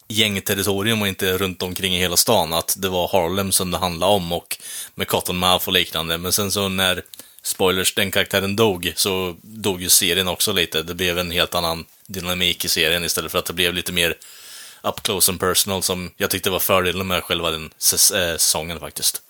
gängterritorium 0.09 1.03
och 1.03 1.09
inte 1.09 1.39
runt 1.39 1.63
omkring 1.63 1.95
i 1.95 1.99
hela 1.99 2.17
stan. 2.17 2.53
Att 2.53 2.77
det 2.79 2.89
var 2.89 3.09
Harlem 3.09 3.53
som 3.53 3.71
det 3.71 3.79
handlade 3.79 4.13
om 4.13 4.33
och 4.33 4.59
med 4.95 5.09
Cottonmouth 5.09 5.67
och 5.69 5.73
liknande. 5.73 6.19
Men 6.19 6.33
sen 6.33 6.53
så 6.53 6.69
när, 6.69 7.03
spoilers, 7.43 7.95
den 7.95 8.11
karaktären 8.11 8.57
dog, 8.57 8.93
så 8.97 9.37
dog 9.43 9.83
ju 9.83 9.89
serien 9.89 10.29
också 10.29 10.53
lite. 10.53 10.83
Det 10.83 10.95
blev 10.95 11.19
en 11.19 11.31
helt 11.31 11.55
annan 11.55 11.85
dynamik 12.07 12.65
i 12.65 12.69
serien 12.69 13.05
istället 13.05 13.33
för 13.33 13.39
att 13.39 13.47
det 13.47 13.53
blev 13.53 13.75
lite 13.75 13.93
mer 13.93 14.15
up 14.83 15.03
close 15.03 15.33
and 15.33 15.41
personal 15.41 15.83
som 15.83 16.11
jag 16.17 16.31
tyckte 16.31 16.51
var 16.51 16.59
fördelen 16.59 17.07
med 17.07 17.23
själva 17.23 17.51
den 17.51 17.65
eh, 17.65 17.69
säsongen 17.69 18.81
faktiskt. 18.81 19.23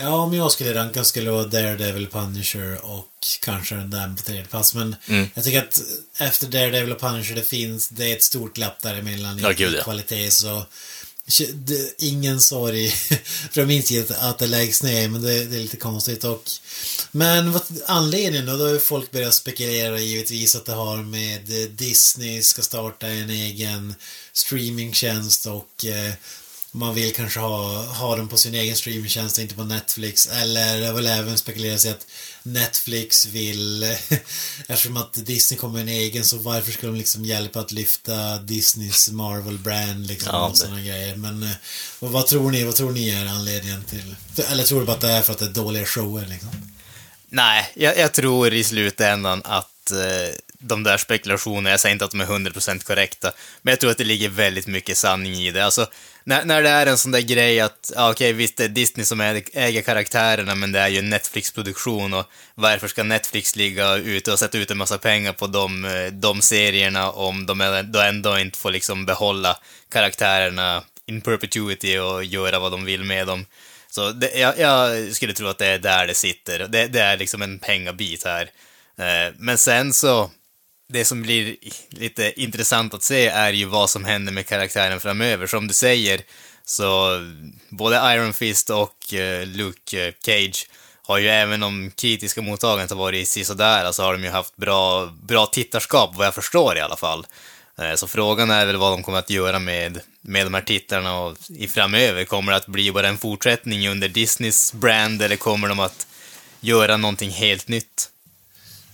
Ja, 0.00 0.08
om 0.16 0.34
jag 0.34 0.52
skulle 0.52 0.74
ranka 0.74 1.04
skulle 1.04 1.26
det 1.26 1.32
vara 1.32 1.44
Daredevil, 1.46 2.06
Punisher 2.06 2.84
och 2.84 3.08
kanske 3.40 3.74
den 3.74 3.90
där 3.90 4.14
på 4.16 4.22
tredje 4.22 4.44
plats. 4.44 4.74
Men 4.74 4.96
Mm. 5.08 5.30
jag 5.34 5.44
tycker 5.44 5.58
att 5.62 5.80
efter 6.18 6.46
Daredevil 6.46 6.92
och 6.92 7.00
Punisher 7.00 7.34
det 7.34 7.42
finns, 7.42 7.88
det 7.88 8.12
är 8.12 8.16
ett 8.16 8.22
stort 8.22 8.54
glapp 8.54 8.82
däremellan 8.82 9.38
i 9.38 9.42
Ja, 9.42 9.50
gud, 9.50 9.74
ja. 9.78 9.82
kvalitet. 9.82 10.30
Så 10.30 10.66
ingen 11.98 12.40
sorg 12.40 12.88
från 13.52 13.66
min 13.66 13.82
sida 13.82 14.14
att 14.20 14.38
det 14.38 14.46
läggs 14.46 14.82
ner, 14.82 15.08
men 15.08 15.22
det, 15.22 15.44
det 15.44 15.56
är 15.56 15.60
lite 15.60 15.76
konstigt. 15.76 16.24
Och, 16.24 16.42
men 17.10 17.52
vad, 17.52 17.62
anledningen 17.86 18.46
då, 18.46 18.56
då 18.56 18.64
har 18.64 18.72
ju 18.72 18.78
folk 18.80 19.10
börjat 19.10 19.34
spekulera 19.34 20.00
givetvis 20.00 20.56
att 20.56 20.64
det 20.66 20.72
har 20.72 20.96
med 20.96 21.40
Disney 21.70 22.42
ska 22.42 22.62
starta 22.62 23.06
en 23.06 23.30
egen 23.30 23.94
streamingtjänst 24.32 25.46
och 25.46 25.84
eh, 25.84 26.12
man 26.78 26.94
vill 26.94 27.14
kanske 27.14 27.40
ha, 27.40 27.82
ha 27.82 28.16
dem 28.16 28.28
på 28.28 28.36
sin 28.36 28.54
egen 28.54 28.76
streamingtjänst 28.76 29.38
inte 29.38 29.54
på 29.54 29.64
Netflix. 29.64 30.26
Eller 30.26 30.80
det 30.80 30.92
väl 30.92 31.06
även 31.06 31.38
spekulerats 31.38 31.86
i 31.86 31.88
att 31.88 32.06
Netflix 32.42 33.26
vill, 33.26 33.82
eftersom 34.66 34.96
att 34.96 35.26
Disney 35.26 35.58
kommer 35.58 35.74
med 35.74 35.82
en 35.82 35.88
egen, 35.88 36.24
så 36.24 36.36
varför 36.36 36.72
skulle 36.72 36.92
de 36.92 36.98
liksom 36.98 37.24
hjälpa 37.24 37.60
att 37.60 37.72
lyfta 37.72 38.38
Disneys 38.38 39.10
Marvel-brand 39.10 40.06
liksom 40.06 40.30
Ja, 40.32 40.48
och 40.48 40.56
sådana 40.56 40.80
grejer. 40.80 41.16
Men 41.16 41.42
eh, 41.42 41.50
vad, 41.98 42.10
vad 42.10 42.26
tror 42.26 42.50
ni, 42.50 42.64
vad 42.64 42.74
tror 42.74 42.92
ni 42.92 43.10
är 43.10 43.26
anledningen 43.26 43.84
till, 43.84 44.14
eller 44.50 44.64
tror 44.64 44.80
du 44.80 44.86
bara 44.86 44.96
att 44.96 45.00
det 45.00 45.12
är 45.12 45.22
för 45.22 45.32
att 45.32 45.38
det 45.38 45.44
är 45.44 45.50
dåliga 45.50 45.84
shower 45.84 46.26
liksom? 46.26 46.50
Nej, 47.30 47.70
jag, 47.74 47.98
jag 47.98 48.12
tror 48.14 48.54
i 48.54 48.64
slutändan 48.64 49.42
att 49.44 49.90
eh, 49.90 50.34
de 50.58 50.82
där 50.82 50.96
spekulationerna, 50.96 51.70
jag 51.70 51.80
säger 51.80 51.92
inte 51.92 52.04
att 52.04 52.10
de 52.10 52.20
är 52.20 52.26
100% 52.26 52.84
korrekta, 52.84 53.32
men 53.62 53.72
jag 53.72 53.80
tror 53.80 53.90
att 53.90 53.98
det 53.98 54.04
ligger 54.04 54.28
väldigt 54.28 54.66
mycket 54.66 54.98
sanning 54.98 55.34
i 55.34 55.50
det. 55.50 55.64
Alltså, 55.64 55.86
när, 56.24 56.44
när 56.44 56.62
det 56.62 56.68
är 56.68 56.86
en 56.86 56.98
sån 56.98 57.12
där 57.12 57.20
grej 57.20 57.60
att, 57.60 57.92
ja, 57.94 58.10
okej, 58.10 58.32
visst 58.32 58.56
det 58.56 58.64
är 58.64 58.68
Disney 58.68 59.04
som 59.04 59.20
äger, 59.20 59.82
karaktärerna, 59.82 60.54
men 60.54 60.72
det 60.72 60.80
är 60.80 60.88
ju 60.88 60.98
en 60.98 61.10
Netflix-produktion 61.10 62.14
och 62.14 62.26
varför 62.54 62.88
ska 62.88 63.02
Netflix 63.02 63.56
ligga 63.56 63.94
ute 63.94 64.32
och 64.32 64.38
sätta 64.38 64.58
ut 64.58 64.70
en 64.70 64.78
massa 64.78 64.98
pengar 64.98 65.32
på 65.32 65.46
de, 65.46 65.84
eh, 65.84 66.06
de 66.06 66.42
serierna 66.42 67.10
om 67.10 67.46
de 67.46 67.84
då 67.92 68.00
ändå 68.00 68.38
inte 68.38 68.58
får 68.58 68.70
liksom 68.70 69.06
behålla 69.06 69.56
karaktärerna 69.92 70.82
in 71.06 71.20
perpetuity 71.20 71.98
och 71.98 72.24
göra 72.24 72.58
vad 72.58 72.72
de 72.72 72.84
vill 72.84 73.04
med 73.04 73.26
dem. 73.26 73.46
Så 73.90 74.10
det, 74.10 74.38
jag, 74.38 74.58
jag 74.58 75.14
skulle 75.14 75.32
tro 75.32 75.46
att 75.46 75.58
det 75.58 75.66
är 75.66 75.78
där 75.78 76.06
det 76.06 76.14
sitter. 76.14 76.58
Det, 76.58 76.86
det 76.86 77.00
är 77.00 77.16
liksom 77.16 77.42
en 77.42 77.58
pengabit 77.58 78.24
här. 78.24 78.50
Eh, 78.98 79.34
men 79.38 79.58
sen 79.58 79.92
så, 79.92 80.30
det 80.88 81.04
som 81.04 81.22
blir 81.22 81.56
lite 81.90 82.42
intressant 82.42 82.94
att 82.94 83.02
se 83.02 83.26
är 83.26 83.52
ju 83.52 83.64
vad 83.64 83.90
som 83.90 84.04
händer 84.04 84.32
med 84.32 84.46
karaktären 84.46 85.00
framöver. 85.00 85.46
Som 85.46 85.68
du 85.68 85.74
säger, 85.74 86.20
så 86.64 87.20
både 87.68 88.14
Iron 88.14 88.32
Fist 88.32 88.70
och 88.70 89.14
eh, 89.14 89.46
Luke 89.46 90.06
eh, 90.06 90.14
Cage 90.24 90.68
har 91.02 91.18
ju 91.18 91.28
även 91.28 91.62
om 91.62 91.90
kritiska 91.96 92.42
mottagandet 92.42 92.90
har 92.90 92.96
varit 92.96 93.28
sisådär, 93.28 93.92
så 93.92 94.02
har 94.02 94.12
de 94.12 94.24
ju 94.24 94.30
haft 94.30 94.56
bra, 94.56 95.06
bra 95.06 95.46
tittarskap, 95.46 96.14
vad 96.16 96.26
jag 96.26 96.34
förstår 96.34 96.76
i 96.76 96.80
alla 96.80 96.96
fall. 96.96 97.26
Eh, 97.78 97.94
så 97.94 98.06
frågan 98.06 98.50
är 98.50 98.66
väl 98.66 98.76
vad 98.76 98.92
de 98.92 99.02
kommer 99.02 99.18
att 99.18 99.30
göra 99.30 99.58
med, 99.58 100.00
med 100.20 100.46
de 100.46 100.54
här 100.54 100.62
tittarna 100.62 101.20
och 101.20 101.36
i 101.48 101.68
framöver. 101.68 102.24
Kommer 102.24 102.52
det 102.52 102.58
att 102.58 102.66
bli 102.66 102.92
bara 102.92 103.08
en 103.08 103.18
fortsättning 103.18 103.88
under 103.88 104.08
Disneys 104.08 104.72
brand 104.72 105.22
eller 105.22 105.36
kommer 105.36 105.68
de 105.68 105.80
att 105.80 106.06
göra 106.60 106.96
någonting 106.96 107.30
helt 107.30 107.68
nytt? 107.68 108.10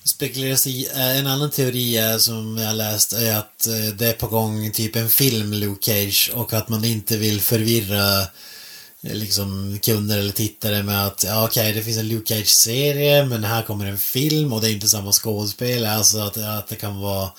Spekuleras 0.04 0.66
i, 0.66 0.86
eh, 0.86 1.18
en 1.18 1.26
annan 1.26 1.50
teori 1.50 1.96
är, 1.96 2.18
som 2.18 2.58
jag 2.58 2.76
läst 2.76 3.12
är 3.12 3.36
att 3.36 3.66
eh, 3.66 3.94
det 3.94 4.06
är 4.06 4.12
på 4.12 4.26
gång 4.26 4.70
typ 4.72 4.96
en 4.96 5.10
film 5.10 5.52
Luke 5.52 5.84
Cage 5.84 6.30
och 6.34 6.52
att 6.52 6.68
man 6.68 6.84
inte 6.84 7.16
vill 7.16 7.40
förvirra 7.40 8.20
eh, 8.20 9.14
liksom 9.14 9.78
kunder 9.82 10.18
eller 10.18 10.32
tittare 10.32 10.82
med 10.82 11.06
att 11.06 11.24
ja, 11.24 11.44
okej, 11.44 11.72
det 11.72 11.82
finns 11.82 11.98
en 11.98 12.08
Luke 12.08 12.34
Cage-serie 12.34 13.24
men 13.24 13.44
här 13.44 13.62
kommer 13.62 13.86
en 13.86 13.98
film 13.98 14.52
och 14.52 14.60
det 14.60 14.70
är 14.70 14.72
inte 14.72 14.88
samma 14.88 15.12
skådespelare, 15.12 15.94
alltså 15.94 16.18
att, 16.18 16.36
att 16.36 16.68
det 16.68 16.76
kan 16.76 17.00
vara 17.00 17.30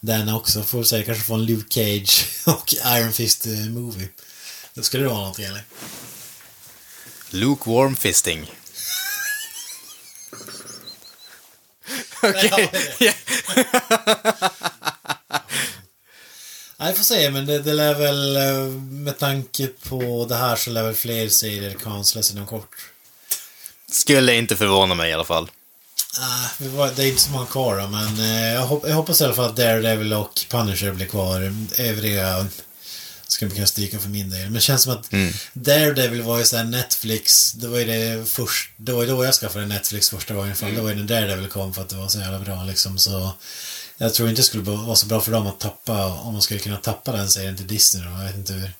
den 0.00 0.28
också. 0.28 0.62
Får 0.62 0.82
säga 0.82 1.04
kanske 1.04 1.24
få 1.24 1.34
en 1.34 1.46
Luke 1.46 1.74
Cage 1.74 2.26
och 2.46 2.74
Iron 2.86 3.12
Fist-movie. 3.12 4.08
Det 4.74 4.82
skulle 4.82 5.02
det 5.02 5.08
vara 5.08 5.18
någonting 5.18 5.44
eller? 5.44 5.64
Luke 7.30 7.70
Warm 7.70 7.96
fisting. 7.96 8.50
Okej. 12.22 12.70
Ja, 12.98 13.12
Nej, 16.76 16.94
får 16.96 17.04
se, 17.04 17.30
men 17.30 17.46
det, 17.46 17.58
det 17.58 17.72
lär 17.72 17.94
väl, 17.94 18.36
eh, 18.36 18.64
med 18.80 19.18
tanke 19.18 19.66
på 19.88 20.26
det 20.28 20.34
här 20.34 20.56
så 20.56 20.70
lär 20.70 20.82
väl 20.82 20.94
fler 20.94 21.28
serier 21.28 21.76
cancelas 21.84 22.32
inom 22.32 22.46
kort. 22.46 22.74
Skulle 23.90 24.34
inte 24.34 24.56
förvåna 24.56 24.94
mig 24.94 25.10
i 25.10 25.12
alla 25.12 25.24
fall. 25.24 25.50
Ah, 26.20 26.48
vi 26.58 26.68
var- 26.68 26.90
det 26.96 27.04
är 27.04 27.08
inte 27.08 27.22
så 27.22 27.30
många 27.30 27.46
kvar 27.46 27.78
då, 27.78 27.86
men 27.88 28.20
eh, 28.20 28.52
jag, 28.54 28.62
hop, 28.66 28.84
jag 28.88 28.94
hoppas 28.94 29.20
i 29.20 29.24
alla 29.24 29.34
fall 29.34 29.44
att 29.44 29.56
Daredevil 29.56 30.12
och 30.12 30.40
Punisher 30.48 30.90
blir 30.92 31.06
kvar. 31.06 31.52
Övriga 31.78 32.46
skulle 33.28 33.48
man 33.48 33.54
kunna 33.54 33.66
stryka 33.66 33.98
för 33.98 34.08
min 34.08 34.30
del. 34.30 34.42
Men 34.44 34.52
det 34.52 34.60
känns 34.60 34.82
som 34.82 34.92
att 34.92 35.12
Mm. 35.12 35.32
Daredevil 35.52 36.22
var 36.22 36.38
ju 36.38 36.44
såhär 36.44 36.64
Netflix, 36.64 37.52
det 37.52 37.68
var 37.68 37.78
ju 37.78 37.84
det 37.84 38.28
först, 38.28 38.70
det 38.76 38.92
var 38.92 39.02
ju 39.02 39.08
då 39.08 39.24
jag 39.24 39.34
skaffade 39.34 39.66
Netflix 39.66 40.10
första 40.10 40.34
gången. 40.34 40.56
För 40.56 40.70
Det 40.70 40.80
var 40.80 40.88
ju 40.88 40.94
när 40.94 41.04
Daredevil 41.04 41.48
kom 41.48 41.74
för 41.74 41.82
att 41.82 41.88
det 41.88 41.96
var 41.96 42.08
så 42.08 42.18
jävla 42.18 42.38
bra 42.38 42.64
liksom. 42.64 42.98
Så 42.98 43.32
jag 43.98 44.14
tror 44.14 44.28
inte 44.28 44.40
det 44.40 44.46
skulle 44.46 44.62
vara 44.62 44.96
så 44.96 45.06
bra 45.06 45.20
för 45.20 45.32
dem 45.32 45.46
att 45.46 45.60
tappa, 45.60 46.06
om 46.06 46.32
man 46.32 46.42
skulle 46.42 46.60
kunna 46.60 46.76
tappa 46.76 47.12
den 47.12 47.28
serien 47.28 47.56
till 47.56 47.66
Disney 47.66 48.04
då. 48.04 48.10
Jag 48.10 48.24
vet 48.24 48.36
inte 48.36 48.52
hur, 48.52 48.70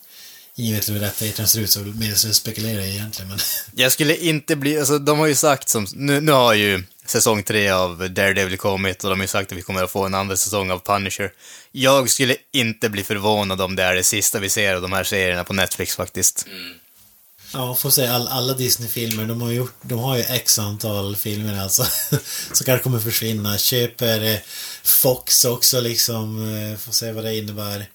ingen 0.56 0.74
vet 0.74 0.88
hur 0.88 0.98
rättigheterna 0.98 1.48
ser 1.48 1.60
ut 1.60 1.70
så 1.70 1.80
meningslöst 1.80 2.40
spekulera 2.40 2.86
egentligen. 2.86 3.28
Men 3.28 3.38
Jag 3.74 3.92
skulle 3.92 4.16
inte 4.16 4.56
bli, 4.56 4.78
alltså 4.78 4.98
de 4.98 5.18
har 5.18 5.26
ju 5.26 5.34
sagt 5.34 5.68
som, 5.68 5.86
nu, 5.92 6.20
nu 6.20 6.32
har 6.32 6.54
ju 6.54 6.84
säsong 7.10 7.42
tre 7.42 7.68
av 7.70 8.10
Daredevil 8.10 8.58
kommit 8.58 9.04
och 9.04 9.10
de 9.10 9.18
har 9.18 9.24
ju 9.24 9.28
sagt 9.28 9.52
att 9.52 9.58
vi 9.58 9.62
kommer 9.62 9.84
att 9.84 9.90
få 9.90 10.06
en 10.06 10.14
andra 10.14 10.36
säsong 10.36 10.70
av 10.70 10.78
Punisher. 10.78 11.32
Jag 11.72 12.10
skulle 12.10 12.36
inte 12.52 12.88
bli 12.88 13.04
förvånad 13.04 13.60
om 13.60 13.76
det 13.76 13.82
är 13.82 13.94
det 13.94 14.02
sista 14.04 14.38
vi 14.38 14.50
ser 14.50 14.74
av 14.74 14.82
de 14.82 14.92
här 14.92 15.04
serierna 15.04 15.44
på 15.44 15.52
Netflix 15.52 15.96
faktiskt. 15.96 16.46
Ja, 17.52 17.74
får 17.74 17.90
säga 17.90 18.12
all, 18.12 18.28
alla 18.28 18.54
Disney-filmer, 18.54 19.26
de 19.26 19.42
har, 19.42 19.50
gjort, 19.50 19.74
de 19.82 19.98
har 19.98 20.16
ju 20.16 20.22
x 20.22 20.58
antal 20.58 21.16
filmer 21.16 21.62
alltså. 21.62 21.82
Så 22.52 22.64
kanske 22.64 22.82
kommer 22.82 22.98
försvinna. 22.98 23.58
Köper 23.58 24.24
eh, 24.24 24.38
Fox 24.82 25.44
också 25.44 25.80
liksom, 25.80 26.54
eh, 26.56 26.78
får 26.78 26.92
se 26.92 27.12
vad 27.12 27.24
det 27.24 27.36
innebär. 27.36 27.86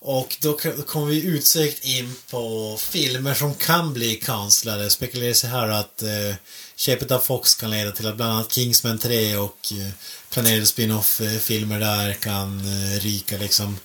Och 0.00 0.36
då 0.40 0.58
då 0.76 0.82
kommer 0.82 1.06
vi 1.06 1.24
utsökt 1.24 1.84
in 1.84 2.14
på 2.30 2.76
filmer 2.80 3.34
som 3.34 3.54
kan 3.54 3.92
bli 3.92 4.14
kanslade. 4.14 4.90
Spekulerar 4.90 5.32
sig 5.32 5.50
här 5.50 5.68
att 5.68 6.02
eh, 6.02 6.34
köpet 6.78 7.10
av 7.10 7.18
Fox 7.18 7.54
kan 7.54 7.70
leda 7.70 7.92
till 7.92 8.06
att 8.06 8.16
bland 8.16 8.32
annat 8.32 8.52
Kingsman 8.52 8.98
3 8.98 9.36
och 9.36 9.72
eh, 9.72 9.92
planerade 10.30 10.66
spin-off-filmer 10.66 11.80
eh, 11.80 11.86
där 11.86 12.12
kan 12.12 12.60
eh, 12.60 13.00
ryka 13.00 13.36
liksom. 13.36 13.78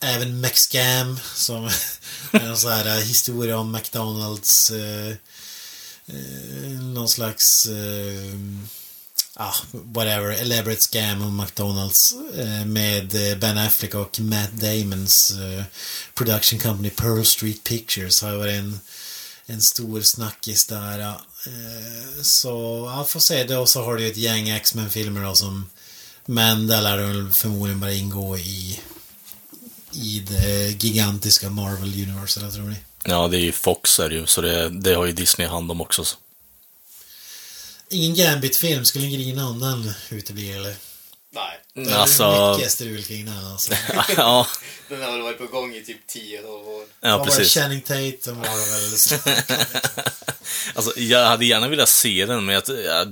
Även 0.00 0.40
McScam 0.40 1.20
som 1.34 1.64
är 2.32 2.40
en 2.40 2.56
sån 2.56 2.72
här 2.72 3.00
historia 3.00 3.58
om 3.58 3.72
McDonalds. 3.72 4.72
Någon 6.94 7.08
slags 7.08 7.68
ah, 9.36 9.54
whatever, 9.72 10.30
elaborate 10.30 10.80
scam 10.80 11.22
om 11.22 11.36
McDonalds 11.36 12.14
eh, 12.36 12.64
med 12.64 13.08
Ben 13.40 13.58
Affleck 13.58 13.94
och 13.94 14.20
Matt 14.20 14.52
Damons 14.52 15.30
eh, 15.30 15.64
production 16.14 16.58
company 16.58 16.90
Pearl 16.90 17.24
Street 17.24 17.64
Pictures 17.64 18.22
har 18.22 18.30
ju 18.30 18.38
varit 18.38 18.54
en, 18.54 18.80
en 19.46 19.62
stor 19.62 20.00
snackis 20.00 20.66
där. 20.66 21.16
Eh, 21.46 22.22
så, 22.22 22.84
ja, 22.96 23.04
får 23.04 23.20
se. 23.20 23.56
Och 23.56 23.68
så 23.68 23.84
har 23.84 23.96
du 23.96 24.02
ju 24.02 24.10
ett 24.10 24.16
gäng 24.16 24.48
X-Men-filmer 24.48 25.24
då 25.24 25.34
som 25.34 25.68
men 26.26 26.66
där 26.66 26.82
lär 26.82 26.98
väl 26.98 27.32
förmodligen 27.32 27.80
bara 27.80 27.92
ingå 27.92 28.38
i 28.38 28.80
i 29.92 30.20
det 30.28 30.84
gigantiska 30.84 31.50
Marvel 31.50 32.02
Universe, 32.02 32.40
eller 32.40 32.50
tror 32.50 32.64
ni? 32.64 32.76
Ja, 33.04 33.28
det 33.28 33.36
är 33.36 33.40
ju 33.40 33.52
Fox 33.52 34.00
är 34.00 34.08
det 34.08 34.14
ju, 34.14 34.26
så 34.26 34.40
det, 34.40 34.68
det 34.68 34.94
har 34.94 35.06
ju 35.06 35.12
Disney 35.12 35.46
hand 35.46 35.70
om 35.70 35.80
också. 35.80 36.04
så. 36.04 36.16
Ingen 37.88 38.14
Gambit-film, 38.14 38.84
skulle 38.84 39.06
ni 39.06 39.16
grina 39.16 39.48
om 39.48 39.60
den 39.60 39.92
uteblir 40.10 40.56
eller? 40.56 40.74
Nej. 41.36 41.84
Det 41.86 41.90
är 41.92 41.96
Alltså, 41.96 42.54
mycket 42.56 42.72
strul 42.72 43.02
kring 43.04 43.24
den 43.24 43.46
alltså. 43.46 43.72
ja, 44.16 44.46
Den 44.88 45.02
har 45.02 45.12
väl 45.12 45.20
varit 45.22 45.38
på 45.38 45.46
gång 45.46 45.74
i 45.74 45.82
typ 45.84 46.10
10-12 46.10 46.44
år. 46.46 46.84
ja 47.00 47.10
Vad 47.10 47.18
var 47.18 47.26
det? 47.26 47.30
precis. 47.32 47.54
Channing 47.54 47.80
Tatum 47.80 48.38
var 48.38 48.44
det 48.44 49.26
väl? 49.26 50.02
Alltså, 50.74 51.00
jag 51.00 51.26
hade 51.26 51.44
gärna 51.46 51.68
velat 51.68 51.88
se 51.88 52.26
den, 52.26 52.44
men 52.44 52.54
jag, 52.54 52.62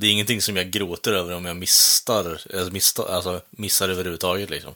det 0.01 0.07
är 0.07 0.11
ingenting 0.11 0.43
som 0.43 0.57
jag 0.57 0.71
gråter 0.71 1.13
över 1.13 1.35
om 1.35 1.45
jag 1.45 1.57
missar, 1.57 2.41
missar, 2.71 3.07
alltså, 3.15 3.41
missar 3.51 3.89
överhuvudtaget 3.89 4.51
liksom. 4.51 4.75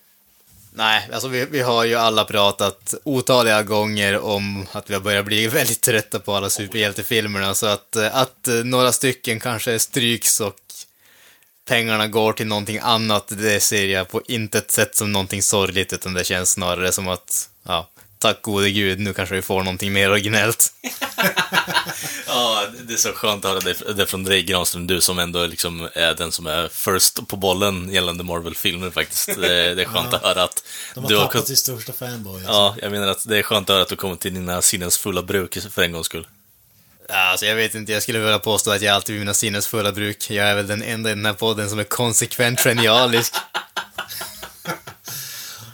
Nej, 0.72 1.08
alltså 1.12 1.28
vi, 1.28 1.44
vi 1.44 1.60
har 1.60 1.84
ju 1.84 1.94
alla 1.94 2.24
pratat 2.24 2.94
otaliga 3.04 3.62
gånger 3.62 4.18
om 4.18 4.66
att 4.72 4.90
vi 4.90 4.94
har 4.94 5.00
börjat 5.00 5.24
bli 5.24 5.46
väldigt 5.46 5.80
trötta 5.80 6.18
på 6.18 6.34
alla 6.34 6.50
superhjältefilmerna, 6.50 7.54
så 7.54 7.66
att, 7.66 7.96
att 7.96 8.48
några 8.64 8.92
stycken 8.92 9.40
kanske 9.40 9.78
stryks 9.78 10.40
och 10.40 10.56
pengarna 11.68 12.06
går 12.06 12.32
till 12.32 12.46
någonting 12.46 12.78
annat, 12.82 13.24
det 13.28 13.60
ser 13.60 13.86
jag 13.86 14.08
på 14.08 14.22
intet 14.28 14.70
sätt 14.70 14.96
som 14.96 15.12
någonting 15.12 15.42
sorgligt, 15.42 15.92
utan 15.92 16.14
det 16.14 16.24
känns 16.24 16.50
snarare 16.50 16.92
som 16.92 17.08
att, 17.08 17.48
ja, 17.66 17.88
tack 18.18 18.42
gode 18.42 18.70
gud, 18.70 19.00
nu 19.00 19.12
kanske 19.12 19.34
vi 19.34 19.42
får 19.42 19.62
någonting 19.62 19.92
mer 19.92 20.10
originellt. 20.10 20.72
Ja, 22.26 22.66
det 22.82 22.92
är 22.92 22.96
så 22.96 23.12
skönt 23.12 23.44
att 23.44 23.50
höra 23.50 23.60
det, 23.60 23.92
det 23.92 24.06
från 24.06 24.24
dig 24.24 24.42
Granström, 24.42 24.86
du 24.86 25.00
som 25.00 25.18
ändå 25.18 25.46
liksom 25.46 25.88
är 25.94 26.14
den 26.14 26.32
som 26.32 26.46
är 26.46 26.68
first 26.68 27.28
på 27.28 27.36
bollen 27.36 27.92
gällande 27.92 28.24
Marvel-filmer 28.24 28.90
faktiskt. 28.90 29.26
Det, 29.26 29.74
det 29.74 29.82
är 29.82 29.86
skönt 29.86 30.14
att 30.14 30.22
höra 30.22 30.42
att 30.42 30.64
De 30.94 31.04
har 31.04 31.10
du 31.10 31.16
har... 31.16 31.26
tappat 31.26 31.46
sin 31.46 31.56
största 31.56 31.92
fanboy. 31.92 32.34
Alltså. 32.34 32.52
Ja, 32.52 32.76
jag 32.82 32.90
menar 32.90 33.08
att 33.08 33.28
det 33.28 33.38
är 33.38 33.42
skönt 33.42 33.70
att 33.70 33.74
höra 33.74 33.82
att 33.82 33.88
du 33.88 33.96
kommer 33.96 34.16
till 34.16 34.34
dina 34.34 34.62
sinnens 34.62 34.98
fulla 34.98 35.22
bruk 35.22 35.58
för 35.72 35.82
en 35.82 35.92
gångs 35.92 36.06
skull. 36.06 36.26
Alltså, 37.08 37.46
jag 37.46 37.56
vet 37.56 37.74
inte, 37.74 37.92
jag 37.92 38.02
skulle 38.02 38.18
vilja 38.18 38.38
påstå 38.38 38.70
att 38.70 38.82
jag 38.82 38.94
alltid 38.94 39.12
vid 39.14 39.20
mina 39.20 39.34
sinnes 39.34 39.66
fulla 39.66 39.92
bruk. 39.92 40.30
Jag 40.30 40.46
är 40.46 40.54
väl 40.54 40.66
den 40.66 40.82
enda 40.82 41.10
i 41.10 41.14
den 41.14 41.26
här 41.26 41.32
podden 41.32 41.70
som 41.70 41.78
är 41.78 41.84
konsekvent 41.84 42.60
genialisk. 42.60 43.34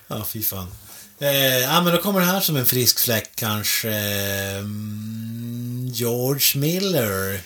Ja, 0.07 0.25
fy 0.25 0.43
fan. 0.43 0.67
Eh, 1.21 1.59
ja, 1.59 1.83
men 1.83 1.93
då 1.95 2.03
kommer 2.03 2.21
det 2.21 2.27
här 2.27 2.41
som 2.41 2.57
en 2.57 2.67
frisk 2.67 2.99
fläkt 2.99 3.37
kanske. 3.37 3.91
Mm, 3.95 5.89
George 5.93 6.61
Miller. 6.61 7.41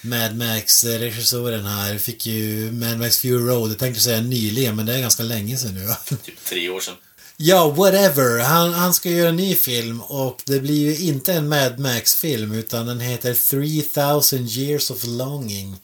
Mad 0.00 0.36
Max-regissören 0.36 1.66
här 1.66 1.98
fick 1.98 2.26
ju 2.26 2.72
Mad 2.72 2.98
Max 2.98 3.18
Fury 3.18 3.48
Road, 3.48 3.70
jag 3.70 3.78
tänkte 3.78 4.02
säga 4.02 4.20
nyligen, 4.20 4.76
men 4.76 4.86
det 4.86 4.94
är 4.94 5.00
ganska 5.00 5.22
länge 5.22 5.56
sedan 5.56 5.74
nu. 5.74 6.16
Typ 6.24 6.44
tre 6.44 6.68
år 6.68 6.80
sedan. 6.80 6.94
Ja, 7.36 7.68
whatever. 7.68 8.38
Han, 8.38 8.72
han 8.72 8.94
ska 8.94 9.10
göra 9.10 9.28
en 9.28 9.36
ny 9.36 9.54
film 9.54 10.00
och 10.00 10.42
det 10.44 10.60
blir 10.60 10.90
ju 10.90 11.06
inte 11.06 11.32
en 11.32 11.48
Mad 11.48 11.78
Max-film 11.78 12.52
utan 12.52 12.86
den 12.86 13.00
heter 13.00 13.34
3000 13.34 14.46
years 14.46 14.90
of 14.90 15.04
longing 15.04 15.76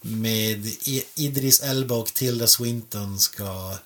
med 0.00 0.66
Idris 1.14 1.60
Elba 1.60 1.94
och 1.94 2.06
Tilda 2.06 2.46
Swinton 2.46 3.18
ska 3.18 3.76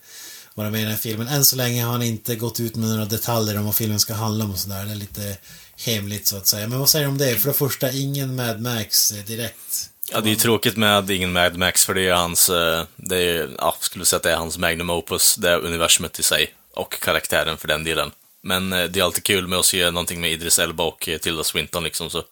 vara 0.54 0.70
med 0.70 0.80
i 0.80 0.82
den 0.82 0.92
här 0.92 0.98
filmen. 0.98 1.28
Än 1.28 1.44
så 1.44 1.56
länge 1.56 1.84
har 1.84 1.92
han 1.92 2.02
inte 2.02 2.36
gått 2.36 2.60
ut 2.60 2.76
med 2.76 2.88
några 2.88 3.04
detaljer 3.04 3.58
om 3.58 3.64
vad 3.64 3.74
filmen 3.74 4.00
ska 4.00 4.14
handla 4.14 4.44
om 4.44 4.50
och 4.50 4.58
sådär. 4.58 4.84
Det 4.84 4.90
är 4.90 4.94
lite 4.94 5.36
hemligt 5.76 6.26
så 6.26 6.36
att 6.36 6.46
säga. 6.46 6.68
Men 6.68 6.78
vad 6.78 6.88
säger 6.88 7.04
du 7.04 7.10
om 7.10 7.18
det? 7.18 7.36
För 7.36 7.48
det 7.48 7.54
första, 7.54 7.92
ingen 7.92 8.36
Mad 8.36 8.60
Max 8.60 9.12
eh, 9.12 9.24
direkt. 9.24 9.90
Ja, 10.12 10.20
det 10.20 10.28
är 10.28 10.30
ju 10.30 10.36
tråkigt 10.36 10.76
med 10.76 11.10
ingen 11.10 11.32
Mad 11.32 11.56
Max, 11.56 11.84
för 11.84 11.94
det 11.94 12.08
är 12.08 12.14
hans, 12.14 12.48
eh, 12.48 12.84
det 12.96 13.16
är, 13.16 13.50
ja, 13.58 13.76
skulle 13.80 14.04
säga 14.04 14.16
att 14.16 14.22
det 14.22 14.32
är 14.32 14.36
hans 14.36 14.58
magnum 14.58 14.90
opus, 14.90 15.36
det 15.36 15.50
är 15.50 15.58
universumet 15.58 16.18
i 16.18 16.22
sig, 16.22 16.54
och 16.72 17.00
karaktären 17.00 17.58
för 17.58 17.68
den 17.68 17.84
delen. 17.84 18.12
Men 18.42 18.72
eh, 18.72 18.84
det 18.84 19.00
är 19.00 19.04
alltid 19.04 19.24
kul 19.24 19.48
med 19.48 19.58
att 19.58 19.66
se 19.66 19.90
någonting 19.90 20.20
med 20.20 20.32
Idris 20.32 20.58
Elba 20.58 20.84
och 20.84 21.08
eh, 21.08 21.18
Tilda 21.18 21.44
Swinton 21.44 21.84
liksom, 21.84 22.10
så 22.10 22.24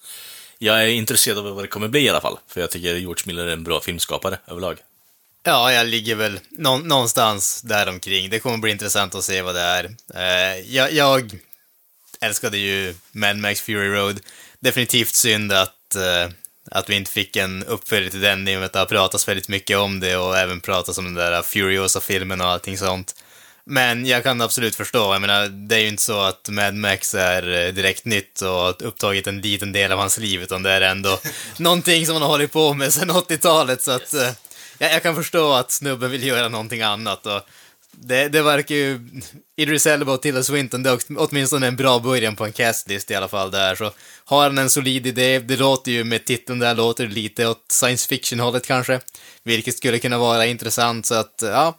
jag 0.59 0.83
är 0.83 0.87
intresserad 0.87 1.39
av 1.39 1.45
vad 1.55 1.65
det 1.65 1.69
kommer 1.69 1.89
bli 1.89 2.01
i 2.01 2.09
alla 2.09 2.21
fall, 2.21 2.39
för 2.49 2.61
jag 2.61 2.71
tycker 2.71 2.95
George 2.97 3.23
Miller 3.27 3.47
är 3.47 3.53
en 3.53 3.65
bra 3.65 3.81
filmskapare 3.81 4.39
överlag. 4.47 4.79
Ja, 5.43 5.73
jag 5.73 5.87
ligger 5.87 6.15
väl 6.15 6.41
nå 6.51 6.79
någonstans 6.79 7.63
däromkring. 7.63 8.31
Det 8.31 8.39
kommer 8.39 8.59
bli 8.59 8.71
intressant 8.71 9.15
att 9.15 9.25
se 9.25 9.43
vad 9.43 9.55
det 9.55 9.61
är. 9.61 9.85
Eh, 10.15 10.61
jag, 10.75 10.93
jag 10.93 11.39
älskade 12.21 12.59
ju 12.59 12.95
Mad 13.13 13.37
Max 13.37 13.61
Fury 13.61 13.89
Road. 13.89 14.21
Definitivt 14.61 15.15
synd 15.15 15.53
att, 15.53 15.95
eh, 15.95 16.33
att 16.71 16.91
vi 16.91 16.95
inte 16.95 17.11
fick 17.11 17.37
en 17.37 17.65
uppföljare 17.65 18.11
till 18.11 18.21
den 18.21 18.49
i 18.49 18.57
och 18.57 18.61
med 18.61 18.67
att 18.67 18.73
det 18.73 18.79
har 18.79 18.87
pratats 18.87 19.29
väldigt 19.29 19.49
mycket 19.49 19.77
om 19.77 20.01
det 20.01 20.17
och 20.17 20.39
även 20.39 20.61
pratats 20.61 20.99
om 20.99 21.05
den 21.05 21.15
där 21.15 21.43
Furiosa-filmen 21.43 22.41
och 22.41 22.47
allting 22.47 22.79
sånt. 22.79 23.15
Men 23.71 24.07
jag 24.07 24.23
kan 24.23 24.41
absolut 24.41 24.75
förstå, 24.75 25.13
jag 25.13 25.21
menar, 25.21 25.49
det 25.49 25.75
är 25.75 25.81
ju 25.81 25.89
inte 25.89 26.03
så 26.03 26.21
att 26.21 26.49
Mad 26.49 26.75
Max 26.75 27.15
är 27.15 27.67
eh, 27.67 27.73
direkt 27.73 28.05
nytt 28.05 28.43
och 28.43 28.87
upptagit 28.87 29.27
en 29.27 29.41
liten 29.41 29.73
del 29.73 29.93
av 29.93 29.99
hans 29.99 30.19
liv, 30.19 30.43
utan 30.43 30.63
det 30.63 30.71
är 30.71 30.81
ändå 30.81 31.19
någonting 31.57 32.07
som 32.07 32.15
han 32.15 32.23
har 32.23 32.29
hållit 32.29 32.53
på 32.53 32.75
med 32.75 32.93
sedan 32.93 33.11
80-talet, 33.11 33.83
så 33.83 33.91
att 33.91 34.15
eh, 34.15 34.31
jag, 34.79 34.93
jag 34.93 35.03
kan 35.03 35.15
förstå 35.15 35.53
att 35.53 35.71
snubben 35.71 36.11
vill 36.11 36.27
göra 36.27 36.49
någonting 36.49 36.83
annat. 36.83 37.27
Och 37.27 37.41
det, 37.91 38.29
det 38.29 38.43
verkar 38.43 38.75
ju... 38.75 39.01
Idris 39.57 39.87
Elba 39.87 40.13
och 40.13 40.23
Tilda 40.23 40.43
Swinton, 40.43 40.83
det 40.83 40.91
är 40.91 40.99
åtminstone 41.17 41.67
en 41.67 41.77
bra 41.77 41.99
början 41.99 42.37
på 42.37 42.45
en 42.45 42.53
castlist 42.53 43.11
i 43.11 43.15
alla 43.15 43.29
fall 43.29 43.51
där, 43.51 43.75
så 43.75 43.93
har 44.25 44.43
han 44.43 44.59
en 44.59 44.71
solid 44.71 45.07
idé, 45.07 45.39
det 45.39 45.57
låter 45.57 45.93
ju 45.93 46.05
med 46.05 46.25
titeln 46.25 46.59
där, 46.59 46.75
låter 46.75 47.07
lite 47.07 47.47
åt 47.47 47.65
science 47.69 48.09
fiction-hållet 48.09 48.67
kanske, 48.67 49.01
vilket 49.43 49.77
skulle 49.77 49.99
kunna 49.99 50.19
vara 50.19 50.47
intressant, 50.47 51.07
så 51.07 51.15
att, 51.15 51.43
ja, 51.43 51.79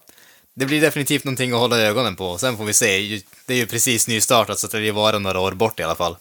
det 0.53 0.65
blir 0.65 0.81
definitivt 0.81 1.23
någonting 1.23 1.51
att 1.51 1.59
hålla 1.59 1.77
ögonen 1.77 2.15
på. 2.15 2.37
Sen 2.37 2.57
får 2.57 2.65
vi 2.65 2.73
se. 2.73 3.21
Det 3.45 3.53
är 3.53 3.57
ju 3.57 3.67
precis 3.67 4.07
nystartat 4.07 4.59
så 4.59 4.67
det 4.67 4.77
lär 4.77 4.83
ju 4.85 4.91
vara 4.91 5.19
några 5.19 5.39
år 5.39 5.51
bort 5.51 5.79
i 5.79 5.83
alla 5.83 5.95
fall. 5.95 6.17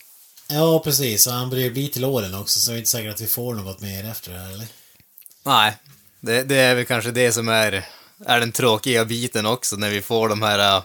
Ja, 0.49 0.81
precis. 0.85 1.27
Och 1.27 1.33
han 1.33 1.51
börjar 1.51 1.65
ju 1.65 1.71
bli 1.71 1.89
till 1.89 2.05
åren 2.05 2.35
också, 2.35 2.61
så 2.61 2.71
det 2.71 2.77
är 2.77 2.79
inte 2.79 2.91
säkert 2.91 3.15
att 3.15 3.21
vi 3.21 3.27
får 3.27 3.55
något 3.55 3.81
mer 3.81 4.05
efter 4.05 4.33
det 4.33 4.39
här, 4.39 4.51
eller? 4.51 4.67
Nej, 5.43 5.77
det, 6.21 6.43
det 6.43 6.57
är 6.57 6.75
väl 6.75 6.85
kanske 6.85 7.11
det 7.11 7.33
som 7.33 7.49
är, 7.49 7.87
är 8.27 8.41
den 8.41 8.53
tråkiga 8.53 9.05
biten 9.05 9.47
också, 9.47 9.77
när 9.77 9.91
vi 9.91 10.03
får 10.03 10.29
de 10.29 10.43
här 10.43 10.77
uh, 10.77 10.83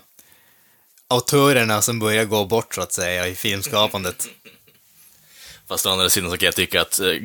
autörerna 1.08 1.82
som 1.82 2.00
börjar 2.00 2.26
gå 2.26 2.46
bort, 2.46 2.76
så 2.76 2.82
att 2.82 2.94
säga, 2.94 3.28
i 3.28 3.36
filmskapandet. 3.36 4.28
Fast 5.68 5.86
å 5.86 5.90
andra 5.90 6.10
sidan 6.10 6.32
så 6.32 6.38
kan 6.38 6.46
jag 6.46 6.56
tycka 6.56 6.82
att 6.82 7.00
eh, 7.00 7.16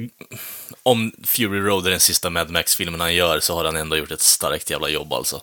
om 0.83 1.13
Fury 1.25 1.61
Road 1.61 1.87
är 1.87 1.91
den 1.91 2.01
sista 2.01 2.31
Mad 2.31 2.51
Max-filmen 2.51 3.01
han 3.01 3.15
gör 3.15 3.41
så 3.41 3.55
har 3.55 3.65
han 3.65 3.77
ändå 3.77 3.97
gjort 3.97 4.11
ett 4.11 4.21
starkt 4.21 4.71
jävla 4.71 4.89
jobb 4.89 5.13
alltså. 5.13 5.43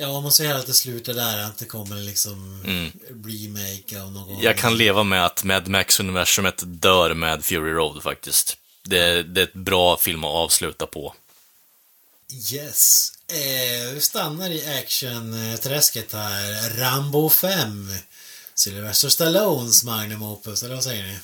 Ja, 0.00 0.08
om 0.08 0.22
man 0.22 0.32
säger 0.32 0.54
att 0.54 0.66
det 0.66 0.74
slutar 0.74 1.14
där, 1.14 1.38
att 1.38 1.58
det 1.58 1.64
kommer 1.64 1.96
liksom 1.96 2.62
remake 3.08 4.02
av 4.02 4.12
någon... 4.12 4.40
Jag 4.40 4.58
kan 4.58 4.76
leva 4.76 5.02
med 5.02 5.26
att 5.26 5.44
Mad 5.44 5.68
Max-universumet 5.68 6.62
dör 6.66 7.14
med 7.14 7.44
Fury 7.44 7.72
Road 7.72 8.02
faktiskt. 8.02 8.56
Det, 8.82 9.22
det 9.22 9.40
är 9.40 9.44
ett 9.44 9.52
bra 9.52 9.96
film 9.96 10.24
att 10.24 10.30
avsluta 10.30 10.86
på. 10.86 11.14
Yes. 12.52 13.12
Eh, 13.28 13.94
vi 13.94 14.00
stannar 14.00 14.50
i 14.50 14.78
action-träsket 14.78 16.12
här. 16.12 16.70
Rambo 16.78 17.30
5. 17.30 17.94
Sylvester 18.54 19.08
Stallones 19.08 19.84
Magnum 19.84 20.22
Opus, 20.22 20.62
eller 20.62 20.74
vad 20.74 20.84
säger 20.84 21.02
ni? 21.02 21.18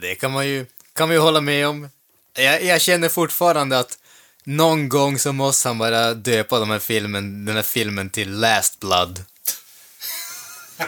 det 0.00 0.14
kan 0.14 0.30
man 0.30 0.48
ju, 0.48 0.66
kan 0.92 1.10
ju 1.10 1.18
hålla 1.18 1.40
med 1.40 1.68
om. 1.68 1.90
Jag, 2.34 2.64
jag 2.64 2.80
känner 2.80 3.08
fortfarande 3.08 3.78
att 3.78 3.98
någon 4.44 4.88
gång 4.88 5.18
så 5.18 5.32
måste 5.32 5.68
han 5.68 5.78
bara 5.78 6.14
döpa 6.14 6.58
de 6.58 6.70
här 6.70 6.78
filmen, 6.78 7.44
den 7.44 7.56
här 7.56 7.62
filmen 7.62 8.10
till 8.10 8.30
Last 8.32 8.80
Blood. 8.80 9.24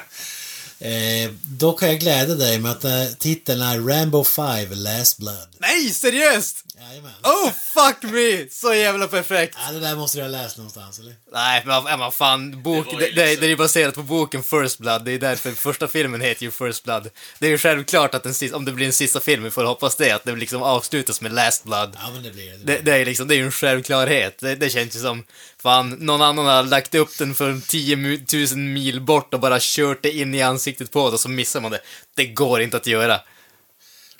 Eh, 0.85 1.31
då 1.43 1.73
kan 1.73 1.88
jag 1.88 2.01
glädja 2.01 2.35
dig 2.35 2.59
med 2.59 2.71
att 2.71 2.85
eh, 2.85 3.05
titeln 3.19 3.62
är 3.62 3.81
Rambo 3.81 4.25
5 4.25 4.67
Last 4.71 5.19
Blood. 5.19 5.49
Nej, 5.59 5.91
seriöst! 5.91 6.65
Jajamän. 6.88 7.12
Oh, 7.23 7.51
fuck 7.53 8.03
me! 8.12 8.47
Så 8.51 8.75
jävla 8.75 9.09
perfekt! 9.09 9.59
Ja, 9.66 9.73
det 9.73 9.81
där 9.81 9.97
måste 9.97 10.18
du 10.18 10.23
ha 10.23 10.29
läst 10.29 10.57
någonstans, 10.57 10.99
eller? 10.99 11.14
Nej, 11.33 11.62
men 11.66 11.85
vad- 11.85 11.99
vad 11.99 12.14
fan, 12.14 12.62
bok, 12.62 12.87
Det 12.90 12.97
det, 12.99 13.07
ju 13.07 13.12
det, 13.14 13.27
liksom- 13.27 13.47
det 13.47 13.53
är 13.53 13.57
baserat 13.57 13.95
på 13.95 14.03
boken 14.03 14.42
First 14.42 14.79
Blood, 14.79 15.05
det 15.05 15.12
är 15.12 15.18
därför 15.18 15.53
första 15.53 15.88
filmen 15.88 16.21
heter 16.21 16.42
ju 16.42 16.51
First 16.51 16.85
Blood. 16.85 17.09
Det 17.38 17.47
är 17.47 17.51
ju 17.51 17.59
självklart 17.59 18.14
att 18.14 18.23
den 18.23 18.35
sista, 18.35 18.57
om 18.57 18.64
det 18.64 18.73
blir 18.73 18.87
en 18.87 18.92
sista 18.92 19.21
film, 19.21 19.42
vi 19.42 19.51
får 19.51 19.64
hoppas 19.64 19.97
det, 19.97 20.11
att 20.11 20.25
det 20.25 20.37
liksom 20.37 20.62
avslutas 20.62 21.21
med 21.21 21.33
Last 21.33 21.64
Blood. 21.64 21.97
Ja, 22.03 22.11
men 22.14 22.23
det 22.23 22.31
blir 22.31 22.51
det. 22.51 22.59
Det, 22.64 22.79
det 22.79 22.92
är 22.97 23.05
liksom, 23.05 23.29
det 23.29 23.35
är 23.35 23.37
ju 23.38 23.45
en 23.45 23.53
självklarhet. 23.53 24.38
Det, 24.38 24.55
det 24.55 24.71
känns 24.71 24.97
ju 24.97 25.01
som, 25.01 25.25
fan, 25.62 25.90
någon 25.90 26.23
annan 26.23 26.47
har 26.47 26.62
lagt 26.62 26.95
upp 26.95 27.18
den 27.18 27.35
för 27.35 27.61
10 27.68 27.97
mu- 27.97 28.55
000 28.55 28.59
mil 28.64 29.01
bort 29.01 29.35
och 29.35 29.40
bara 29.40 29.59
kört 29.61 30.03
det 30.03 30.11
in 30.12 30.35
i 30.35 30.42
ansiktet 30.42 30.90
på 30.90 31.09
det 31.09 31.14
och 31.14 31.21
så 31.21 31.29
missar 31.29 31.61
man 31.61 31.71
det. 31.71 31.81
Det 32.14 32.27
går 32.27 32.62
inte 32.62 32.77
att 32.77 32.87
göra. 32.87 33.21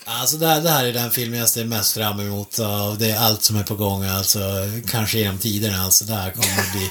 Alltså 0.05 0.37
det 0.37 0.47
här, 0.47 0.61
det 0.61 0.71
här 0.71 0.85
är 0.85 0.93
den 0.93 1.11
filmen 1.11 1.38
jag 1.38 1.49
ser 1.49 1.65
mest 1.65 1.95
fram 1.95 2.21
emot 2.21 2.59
av 2.59 2.99
det 2.99 3.11
är 3.11 3.17
allt 3.19 3.43
som 3.43 3.57
är 3.57 3.62
på 3.62 3.75
gång, 3.75 4.05
alltså 4.05 4.41
kanske 4.88 5.19
genom 5.19 5.38
tiderna, 5.38 5.83
alltså 5.85 6.05
det 6.05 6.15
här 6.15 6.31
kommer 6.31 6.59
att 6.61 6.73
bli 6.73 6.91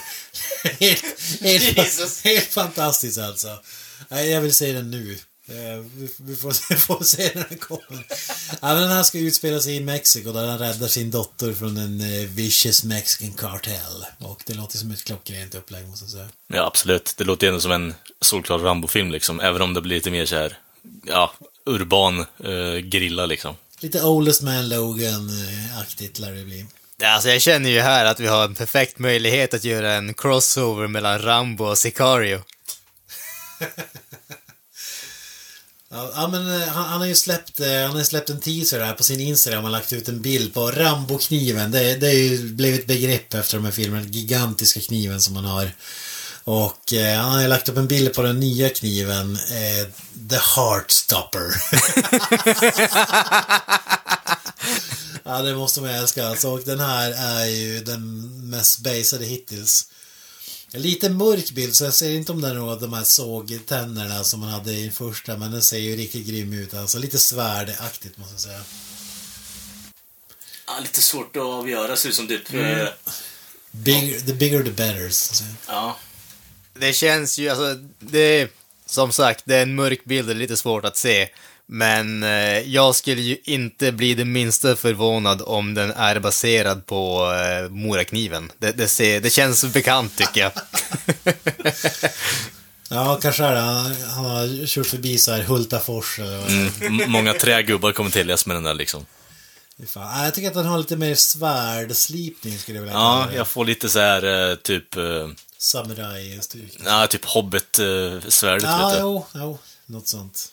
helt, 0.80 1.04
helt, 1.42 2.24
helt 2.24 2.54
fantastiskt 2.54 3.18
alltså. 3.18 3.60
Jag 4.10 4.42
vill 4.42 4.54
se 4.54 4.74
den 4.74 4.92
nu. 4.92 5.18
Eh, 5.48 5.80
Vi, 5.96 6.10
vi 6.18 6.36
får, 6.36 6.52
se, 6.52 6.76
får 6.76 7.04
se 7.04 7.32
när 7.36 7.46
den 7.50 7.58
kommer. 7.58 8.06
Ja, 8.62 8.74
den 8.74 8.90
här 8.90 9.04
ska 9.04 9.18
utspela 9.18 9.60
sig 9.60 9.76
i 9.76 9.80
Mexiko 9.80 10.32
där 10.32 10.48
han 10.48 10.60
räddar 10.60 10.88
sin 10.88 11.12
dotter 11.12 11.54
från 11.54 11.78
en 11.78 12.02
eh, 12.02 12.30
vicious 12.30 12.84
mexican 12.84 13.34
cartel. 13.34 14.06
Och 14.20 14.42
det 14.46 14.54
låter 14.54 14.78
som 14.78 14.92
ett 14.92 15.04
klockrent 15.04 15.56
upplägg 15.56 15.88
måste 15.88 16.06
jag 16.06 16.12
säga. 16.12 16.28
Ja, 16.48 16.66
absolut. 16.68 17.14
Det 17.18 17.24
låter 17.24 17.48
ju 17.48 17.50
ändå 17.50 17.62
som 17.62 17.72
en 17.72 17.94
solklar 18.22 18.58
Rambo-film 18.60 19.12
liksom, 19.12 19.40
även 19.40 19.62
om 19.62 19.74
det 19.74 19.82
blir 19.82 19.96
lite 19.96 20.12
mer 20.12 20.26
så 20.26 20.36
här, 20.36 20.58
ja, 21.06 21.34
urban 21.66 22.20
eh, 22.20 22.78
grilla 22.84 23.26
liksom. 23.26 23.56
Lite 23.80 24.04
Oldest 24.04 24.42
Man 24.42 24.70
Logan-aktigt 24.70 26.20
lär 26.20 26.32
det 26.32 26.44
bli. 26.44 26.66
Ja, 26.98 27.08
Alltså 27.10 27.30
jag 27.30 27.42
känner 27.42 27.70
ju 27.70 27.80
här 27.80 28.06
att 28.06 28.20
vi 28.20 28.28
har 28.28 28.44
en 28.44 28.56
perfekt 28.56 29.00
möjlighet 29.00 29.54
att 29.54 29.64
göra 29.64 29.94
en 29.94 30.14
crossover 30.14 30.88
mellan 30.88 31.22
Rambo 31.22 31.66
och 31.66 31.78
Sicario. 31.78 32.44
Ja, 35.94 36.28
men 36.32 36.62
eh, 36.62 36.68
han, 36.68 36.86
han 36.86 37.00
har 37.00 37.08
ju 37.08 37.16
släppt, 37.16 37.60
eh, 37.60 37.82
han 37.88 37.96
har 37.96 38.04
släppt 38.04 38.30
en 38.30 38.40
teaser 38.40 38.80
här 38.80 38.94
på 38.94 39.04
sin 39.04 39.20
Instagram 39.20 39.64
och 39.66 39.72
lagt 39.72 39.94
ut 39.94 40.10
en 40.10 40.22
bild 40.22 40.54
på 40.54 40.72
Rambo-kniven. 40.72 41.72
Det, 41.72 41.96
det 41.96 42.08
är 42.08 42.14
ju 42.14 42.54
blivit 42.54 42.80
ett 42.80 42.88
begrepp 42.88 43.34
efter 43.34 43.58
de 43.58 43.66
här 43.66 43.72
filmerna, 43.72 44.04
den 44.04 44.12
gigantiska 44.12 44.80
kniven 44.80 45.22
som 45.22 45.36
han 45.36 45.46
har. 45.46 45.72
Och 46.44 46.94
eh, 46.94 47.20
han 47.20 47.32
har 47.42 47.48
lagt 47.48 47.70
upp 47.70 47.78
en 47.78 47.88
bild 47.88 48.14
på 48.14 48.22
den 48.22 48.40
nya 48.40 48.70
kniven, 48.70 49.36
eh, 49.36 49.88
The 50.30 50.38
Heartstopper. 50.56 51.54
ja, 55.24 55.42
det 55.42 55.56
måste 55.56 55.82
man 55.82 55.90
älska. 55.90 56.28
Alltså, 56.28 56.50
och 56.50 56.62
den 56.66 56.80
här 56.80 57.12
är 57.12 57.46
ju 57.46 57.80
den 57.84 58.32
mest 58.50 58.80
basade 58.80 59.26
hittills. 59.26 59.88
Lite 60.74 61.10
mörk 61.10 61.52
bild, 61.52 61.76
så 61.76 61.84
jag 61.84 61.94
ser 61.94 62.12
inte 62.12 62.32
om 62.32 62.42
det 62.42 62.48
är 62.48 62.54
några 62.54 62.72
av 62.74 62.82
de 62.82 62.94
här 62.94 63.04
sågtänderna 63.04 64.24
som 64.24 64.40
man 64.40 64.50
hade 64.50 64.72
i 64.74 64.92
första, 64.92 65.38
men 65.38 65.52
den 65.52 65.62
ser 65.62 65.78
ju 65.78 65.96
riktigt 65.96 66.28
grym 66.28 66.54
ut. 66.54 66.74
Alltså 66.74 66.98
lite 67.00 67.20
svärdaktigt 67.20 68.18
måste 68.18 68.34
jag 68.34 68.42
säga. 68.42 68.62
Ja, 70.68 70.80
lite 70.82 71.02
svårt 71.02 71.36
att 71.36 71.44
avgöra. 71.44 71.96
Ser 71.96 72.10
ut 72.10 72.16
som 72.16 72.28
typ... 72.28 72.54
eh, 72.54 72.88
Bigger, 73.72 74.20
the 74.20 74.34
bigger 74.34 74.64
the 74.64 74.72
better. 74.72 75.10
Så 75.10 75.32
att 75.32 75.38
säga. 75.38 75.50
Ja. 75.68 75.98
Det 76.80 76.94
känns 76.94 77.40
ju, 77.40 77.50
alltså, 77.50 77.76
det 78.00 78.20
är, 78.42 78.48
som 78.86 79.12
sagt, 79.12 79.44
det 79.46 79.56
är 79.56 79.64
en 79.64 79.76
mörk 79.76 80.04
bild, 80.06 80.28
det 80.28 80.34
är 80.34 80.36
lite 80.36 80.58
svårt 80.58 80.86
att 80.86 80.98
se. 80.98 81.30
Men 81.66 82.24
eh, 82.24 82.60
jag 82.60 82.96
skulle 82.96 83.22
ju 83.22 83.38
inte 83.44 83.92
bli 83.92 84.14
det 84.14 84.26
minsta 84.26 84.76
förvånad 84.76 85.42
om 85.46 85.74
den 85.74 85.92
är 85.92 86.20
baserad 86.20 86.86
på 86.86 87.34
eh, 87.34 87.70
Morakniven. 87.70 88.52
Det, 88.60 88.72
det, 88.72 88.88
ser, 88.88 89.20
det 89.20 89.30
känns 89.30 89.66
bekant 89.66 90.18
tycker 90.18 90.42
jag. 90.42 90.52
Ja, 92.94 93.20
kanske 93.22 93.44
är 93.44 93.56
det. 93.56 93.60
Han, 93.62 94.26
har 94.26 94.66
kört 94.66 94.86
förbi 94.86 95.18
så 95.18 95.32
här 95.32 95.44
Hultafors 95.44 96.18
det 96.18 96.26
är. 96.26 96.86
Mm, 96.88 97.12
många 97.12 97.34
trägubbar 97.34 97.92
kommer 97.92 98.10
till 98.10 98.28
med 98.46 98.56
den 98.56 98.64
där 98.64 98.74
liksom. 98.74 99.06
Fan. 99.88 100.18
Ja, 100.18 100.24
Jag 100.26 100.34
tycker 100.34 100.48
att 100.48 100.54
den 100.54 100.66
har 100.66 100.78
lite 100.78 100.96
mer 100.96 101.16
svärdslipning 101.16 102.58
skulle 102.58 102.78
jag 102.78 102.84
vilja 102.84 102.98
Ja, 102.98 103.14
kalla 103.20 103.32
det. 103.32 103.38
jag 103.38 103.48
får 103.48 103.66
lite 103.66 103.90
så 103.90 104.00
här 104.00 104.50
eh, 104.50 104.56
typ... 104.56 104.96
Samurai-stuk. 105.62 106.78
Ja, 106.86 107.08
typ 107.08 107.26
Hobbit-svärdet, 107.26 108.64
Ja, 108.64 108.96
jo, 109.00 109.26
jo, 109.34 109.60
något 109.86 110.08
sånt. 110.08 110.48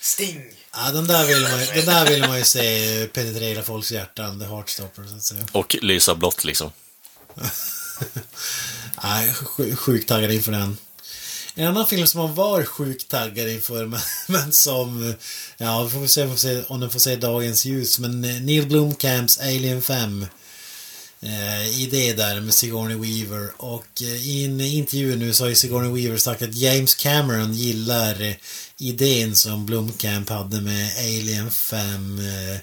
Sting! 0.00 0.42
Ja, 0.72 0.90
den 0.92 1.06
där 1.06 1.26
vill 1.26 1.42
man, 1.42 1.60
ju- 1.60 1.66
den 1.66 1.86
där 1.86 2.06
vill 2.06 2.20
man 2.28 2.38
ju 2.38 2.44
se 2.44 3.06
penetrera 3.12 3.62
folks 3.62 3.92
hjärtan, 3.92 4.40
the 4.40 4.46
heartstopper 4.46 5.04
så 5.04 5.16
att 5.16 5.24
säga. 5.24 5.46
Och 5.52 5.76
lysa 5.82 6.14
blått 6.14 6.44
liksom. 6.44 6.72
Nej, 9.02 9.28
sj- 9.32 9.76
sjukt 9.76 10.08
taggad 10.08 10.30
inför 10.32 10.52
den. 10.52 10.76
En 11.54 11.66
annan 11.68 11.86
film 11.86 12.06
som 12.06 12.20
man 12.20 12.34
var 12.34 12.64
sjukt 12.64 13.08
taggad 13.08 13.48
inför, 13.48 13.86
men, 13.86 14.00
men 14.28 14.52
som... 14.52 15.14
Ja, 15.56 15.82
vi 15.84 15.90
får 15.90 16.06
se, 16.06 16.28
får 16.28 16.36
se 16.36 16.62
om 16.62 16.80
den 16.80 16.90
får 16.90 16.98
se 16.98 17.16
dagens 17.16 17.64
ljus. 17.64 17.98
Men 17.98 18.20
Neil 18.20 18.66
Blomkamps 18.66 19.38
Alien 19.38 19.82
5. 19.82 20.26
Eh, 21.24 21.80
idé 21.80 22.12
där 22.12 22.40
med 22.40 22.54
Sigourney 22.54 22.96
Weaver. 22.96 23.52
Och 23.56 24.02
eh, 24.02 24.28
i 24.28 24.44
en 24.44 24.60
intervju 24.60 25.16
nu 25.16 25.34
så 25.34 25.44
har 25.44 25.48
ju 25.48 25.54
Sigourney 25.54 26.02
Weaver 26.02 26.18
sagt 26.18 26.42
att 26.42 26.54
James 26.54 26.94
Cameron 26.94 27.54
gillar 27.54 28.22
eh, 28.22 28.34
idén 28.78 29.36
som 29.36 29.66
Blomkamp 29.66 30.28
hade 30.28 30.60
med 30.60 30.90
Alien 30.98 31.50
5. 31.50 32.18
Eh, 32.18 32.58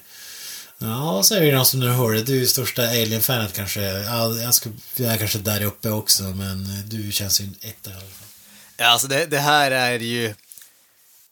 Ja, 0.84 1.24
så 1.24 1.36
är 1.36 1.42
det 1.42 1.56
någon 1.56 1.66
som 1.66 1.80
du 1.80 1.90
hör 1.90 2.12
det. 2.14 2.24
Du 2.24 2.34
är 2.36 2.40
ju 2.40 2.48
största 2.48 2.88
Alien-fanet 2.88 3.54
kanske. 3.54 3.82
Ja, 3.82 4.36
jag, 4.36 4.54
ska, 4.54 4.70
jag 4.96 5.14
är 5.14 5.18
kanske 5.18 5.40
där 5.40 5.64
uppe 5.64 5.90
också, 5.90 6.24
men 6.24 6.68
du 6.86 7.12
känns 7.12 7.42
ju 7.42 7.46
en 7.46 7.56
etta 7.62 7.90
i 7.90 7.94
alla 7.94 8.02
fall. 8.02 8.28
Ja, 8.78 8.88
alltså 8.88 9.08
det, 9.08 9.26
det 9.26 9.40
här 9.40 9.72
är 9.72 10.00
ju... 10.00 10.34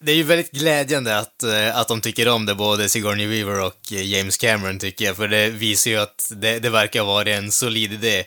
Det 0.02 0.12
är 0.12 0.16
ju 0.16 0.24
väldigt 0.24 0.52
glädjande 0.52 1.18
att, 1.18 1.44
eh, 1.44 1.78
att 1.78 1.88
de 1.88 2.02
tycker 2.02 2.28
om 2.28 2.46
det, 2.46 2.56
både 2.56 2.90
Sigourney 2.90 3.28
Weaver 3.28 3.62
och 3.62 3.94
eh, 3.94 4.04
James 4.04 4.38
Cameron 4.38 4.80
tycker 4.80 5.06
jag, 5.06 5.18
för 5.18 5.28
det 5.28 5.50
visar 5.50 5.92
ju 5.92 5.98
att 5.98 6.32
det, 6.36 6.60
det 6.60 6.70
verkar 6.70 7.04
vara 7.04 7.30
en 7.30 7.52
solid 7.52 7.94
idé. 7.94 8.26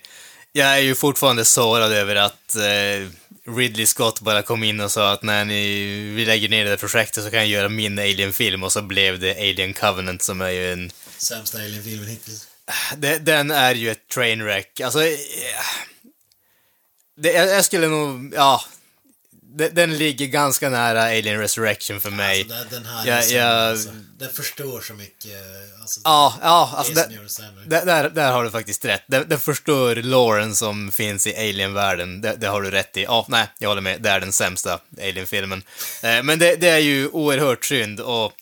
Jag 0.53 0.69
är 0.69 0.79
ju 0.79 0.95
fortfarande 0.95 1.45
sårad 1.45 1.93
över 1.93 2.17
att 2.17 2.57
eh, 2.57 3.09
Ridley 3.57 3.87
Scott 3.87 4.21
bara 4.21 4.43
kom 4.43 4.65
in 4.65 4.81
och 4.81 4.91
sa 4.91 5.13
att 5.13 5.23
när 5.23 5.45
ni, 5.45 5.75
vi 6.17 6.25
lägger 6.25 6.49
ner 6.49 6.65
det 6.65 6.71
här 6.71 6.77
projektet 6.77 7.25
så 7.25 7.31
kan 7.31 7.39
jag 7.39 7.49
göra 7.49 7.69
min 7.69 7.99
Alien-film 7.99 8.63
och 8.63 8.73
så 8.73 8.83
blev 8.83 9.21
det 9.21 9.37
Alien 9.37 9.75
Covenant 9.75 10.23
som 10.23 10.41
är 10.41 10.51
ju 10.51 10.73
en 10.73 10.91
Sämsta 11.19 11.59
Alien-filmen 11.59 12.09
hittills. 12.09 12.49
den 13.21 13.51
är 13.51 13.75
ju 13.75 13.91
ett 13.91 14.09
trainwreck. 14.09 14.81
Alltså, 14.81 15.05
eh, 15.05 15.17
det, 17.17 17.33
jag, 17.33 17.49
jag 17.49 17.65
skulle 17.65 17.89
nog, 17.89 18.33
ja, 18.37 18.65
den 19.73 19.99
ligger 19.99 20.27
ganska 20.27 20.71
nära 20.71 21.03
Alien 21.03 21.39
Resurrection 21.39 22.01
för 22.01 22.11
mig. 22.11 22.41
Alltså, 22.41 22.55
den- 22.55 22.69
den 22.71 22.87
här 22.93 23.07
Ja, 23.07 23.13
är 23.15 23.23
sämre, 23.23 23.39
ja. 23.39 23.47
alltså. 23.49 23.89
Den 24.19 24.33
förstår 24.33 24.81
så 24.81 24.95
mycket. 24.95 25.31
Alltså, 25.81 26.01
Ja, 26.05 26.35
ja, 26.43 26.75
alltså 26.77 26.93
det 26.95 27.09
där, 27.67 27.85
där, 27.87 28.11
där 28.11 28.33
har 28.33 28.45
du 28.45 28.51
faktiskt 28.51 28.85
rätt. 28.85 29.03
Den, 29.09 29.29
den 29.29 29.39
förstör 29.39 29.97
Lauren 29.97 30.55
som 30.55 30.93
finns 30.93 31.27
i 31.27 31.37
Alien-världen. 31.37 32.21
Det, 32.21 32.37
det 32.37 32.47
har 32.47 32.63
du 32.63 32.71
rätt 32.71 32.97
i. 32.97 33.03
Ja, 33.03 33.27
nej, 33.29 33.47
jag 33.59 33.69
håller 33.69 33.83
med. 33.83 34.03
Det 34.03 34.11
är 34.11 34.21
den 34.21 34.33
sämsta 34.33 34.79
Alien-filmen. 35.03 35.63
Eh, 36.03 36.23
men 36.23 36.39
det, 36.39 36.57
det 36.57 36.69
är 36.69 36.79
ju 36.79 37.09
oerhört 37.09 37.65
synd 37.65 38.01
och 38.01 38.33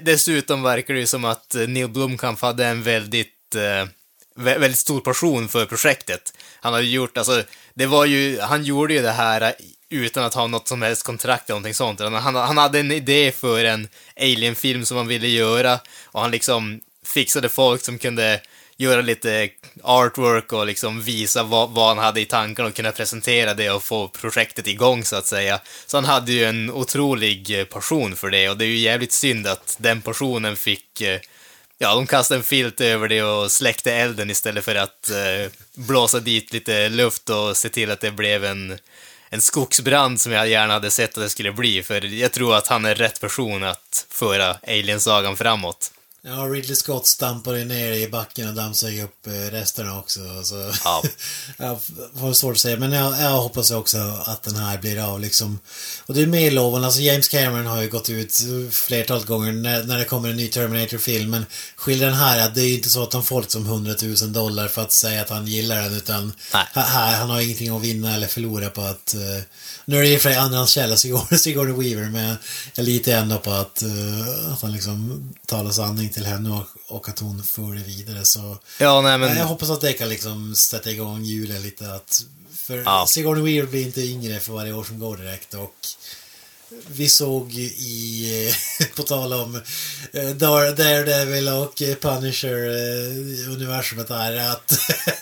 dessutom 0.00 0.62
verkar 0.62 0.94
det 0.94 1.00
ju 1.00 1.06
som 1.06 1.24
att 1.24 1.54
Neil 1.68 1.88
Blomkamp 1.88 2.40
hade 2.40 2.66
en 2.66 2.82
väldigt, 2.82 3.54
eh, 3.54 3.60
vä- 4.38 4.58
väldigt 4.58 4.78
stor 4.78 5.00
passion 5.00 5.48
för 5.48 5.66
projektet. 5.66 6.32
Han 6.60 6.72
hade 6.72 6.84
gjort, 6.86 7.18
alltså, 7.18 7.42
det 7.74 7.86
var 7.86 8.04
ju, 8.04 8.40
han 8.40 8.64
gjorde 8.64 8.94
ju 8.94 9.02
det 9.02 9.10
här 9.10 9.54
utan 9.90 10.24
att 10.24 10.34
ha 10.34 10.46
något 10.46 10.68
som 10.68 10.82
helst 10.82 11.02
kontrakt 11.02 11.50
eller 11.50 11.54
någonting 11.54 11.74
sånt. 11.74 12.00
Han, 12.00 12.34
han 12.34 12.58
hade 12.58 12.80
en 12.80 12.92
idé 12.92 13.32
för 13.32 13.64
en 13.64 13.88
Alien-film 14.20 14.84
som 14.84 14.96
han 14.96 15.08
ville 15.08 15.28
göra 15.28 15.78
och 16.04 16.20
han 16.20 16.30
liksom 16.30 16.80
fixade 17.04 17.48
folk 17.48 17.84
som 17.84 17.98
kunde 17.98 18.40
göra 18.76 19.00
lite 19.00 19.48
artwork 19.82 20.52
och 20.52 20.66
liksom 20.66 21.02
visa 21.02 21.42
vad, 21.42 21.70
vad 21.70 21.88
han 21.88 22.04
hade 22.04 22.20
i 22.20 22.24
tankarna 22.24 22.68
och 22.68 22.74
kunna 22.74 22.92
presentera 22.92 23.54
det 23.54 23.70
och 23.70 23.82
få 23.82 24.08
projektet 24.08 24.66
igång 24.66 25.04
så 25.04 25.16
att 25.16 25.26
säga. 25.26 25.60
Så 25.86 25.96
han 25.96 26.04
hade 26.04 26.32
ju 26.32 26.44
en 26.44 26.70
otrolig 26.70 27.60
eh, 27.60 27.64
passion 27.64 28.16
för 28.16 28.30
det 28.30 28.48
och 28.48 28.56
det 28.56 28.64
är 28.64 28.68
ju 28.68 28.78
jävligt 28.78 29.12
synd 29.12 29.46
att 29.46 29.76
den 29.80 30.00
passionen 30.02 30.56
fick 30.56 31.00
eh, 31.00 31.20
Ja, 31.82 31.94
de 31.94 32.06
kastade 32.06 32.38
en 32.38 32.44
filt 32.44 32.80
över 32.80 33.08
det 33.08 33.22
och 33.22 33.50
släckte 33.50 33.92
elden 33.92 34.30
istället 34.30 34.64
för 34.64 34.74
att 34.74 35.10
eh, 35.10 35.52
blåsa 35.74 36.20
dit 36.20 36.52
lite 36.52 36.88
luft 36.88 37.30
och 37.30 37.56
se 37.56 37.68
till 37.68 37.90
att 37.90 38.00
det 38.00 38.10
blev 38.10 38.44
en, 38.44 38.78
en 39.30 39.40
skogsbrand 39.40 40.20
som 40.20 40.32
jag 40.32 40.48
gärna 40.48 40.72
hade 40.72 40.90
sett 40.90 41.18
att 41.18 41.24
det 41.24 41.30
skulle 41.30 41.52
bli, 41.52 41.82
för 41.82 42.04
jag 42.04 42.32
tror 42.32 42.54
att 42.54 42.66
han 42.66 42.84
är 42.84 42.94
rätt 42.94 43.20
person 43.20 43.62
att 43.64 44.06
föra 44.10 44.56
Alien-sagan 44.66 45.36
framåt. 45.36 45.92
Ja, 46.22 46.30
Ridley 46.30 46.76
Scott 46.76 47.06
stampade 47.06 47.64
ner 47.64 47.92
i 47.92 48.08
backen 48.08 48.48
och 48.48 48.54
dammsög 48.54 49.00
upp 49.00 49.26
eh, 49.26 49.32
resterna 49.32 49.98
också. 49.98 50.20
Så. 50.44 50.72
Ja. 50.84 51.02
jag 51.56 51.80
får 52.20 52.32
svårt 52.32 52.54
att 52.54 52.60
säga, 52.60 52.76
men 52.76 52.92
jag, 52.92 53.20
jag 53.20 53.30
hoppas 53.30 53.70
också 53.70 53.98
att 54.24 54.42
den 54.42 54.56
här 54.56 54.78
blir 54.78 54.98
av 54.98 55.20
liksom. 55.20 55.58
Och 56.06 56.14
det 56.14 56.22
är 56.22 56.26
mer 56.26 56.50
lovande, 56.50 56.86
alltså 56.86 57.00
James 57.00 57.28
Cameron 57.28 57.66
har 57.66 57.82
ju 57.82 57.88
gått 57.88 58.10
ut 58.10 58.40
flertalet 58.70 59.26
gånger 59.26 59.52
när, 59.52 59.82
när 59.82 59.98
det 59.98 60.04
kommer 60.04 60.28
en 60.28 60.36
ny 60.36 60.48
Terminator-film, 60.48 61.30
men 61.30 61.46
skillnaden 61.76 62.14
här 62.14 62.38
är 62.38 62.46
att 62.46 62.54
det 62.54 62.60
är 62.60 62.68
ju 62.68 62.74
inte 62.74 62.90
så 62.90 63.02
att 63.02 63.12
han 63.12 63.24
får 63.24 63.40
liksom 63.40 63.66
100 63.66 63.94
000 64.22 64.32
dollar 64.32 64.68
för 64.68 64.82
att 64.82 64.92
säga 64.92 65.22
att 65.22 65.30
han 65.30 65.46
gillar 65.46 65.82
den, 65.82 65.94
utan 65.96 66.32
här, 66.74 67.16
han 67.16 67.30
har 67.30 67.40
ingenting 67.40 67.76
att 67.76 67.82
vinna 67.82 68.14
eller 68.14 68.26
förlora 68.26 68.70
på 68.70 68.80
att... 68.80 69.14
eh, 69.14 69.42
nu 69.84 69.96
är 69.98 70.02
det 70.02 70.08
i 70.08 70.16
och 70.16 70.20
för 70.20 70.30
sig 70.30 70.38
andrahandskälla, 70.38 70.96
Sigourney 70.96 71.74
Weaver, 71.94 72.10
men 72.10 72.36
jag 72.74 72.84
litar 72.84 73.12
ändå 73.12 73.38
på 73.38 73.50
att, 73.50 73.82
eh, 73.82 74.52
att 74.52 74.62
han 74.62 74.72
liksom 74.72 75.28
talar 75.46 75.70
sanning 75.70 76.09
till 76.10 76.26
henne 76.26 76.50
och, 76.50 76.66
och 76.96 77.08
att 77.08 77.18
hon 77.18 77.44
för 77.44 77.74
det 77.74 77.82
vidare. 77.82 78.24
Så 78.24 78.58
Ja, 78.78 79.00
nej 79.00 79.18
men... 79.18 79.36
jag 79.36 79.44
hoppas 79.44 79.70
att 79.70 79.80
det 79.80 79.92
kan 79.92 80.08
liksom 80.08 80.54
sätta 80.54 80.90
igång 80.90 81.24
hjulen 81.24 81.62
lite. 81.62 81.92
Att, 81.92 82.24
för 82.56 82.78
Ja. 82.78 83.06
Sigourney 83.08 83.42
Weaver 83.44 83.70
blir 83.70 83.86
inte 83.86 84.00
yngre 84.00 84.40
för 84.40 84.52
varje 84.52 84.72
år 84.72 84.84
som 84.84 84.98
går 84.98 85.16
direkt. 85.16 85.54
Och 85.54 85.74
vi 86.86 87.08
såg 87.08 87.52
i, 87.54 88.54
på 88.96 89.02
tal 89.02 89.32
om 89.32 89.54
eh, 90.12 90.28
Dar- 90.30 90.76
Daredevil 90.76 91.48
och 91.48 91.74
Punisher-universumet 92.00 94.08
här, 94.08 94.50
att 94.50 94.72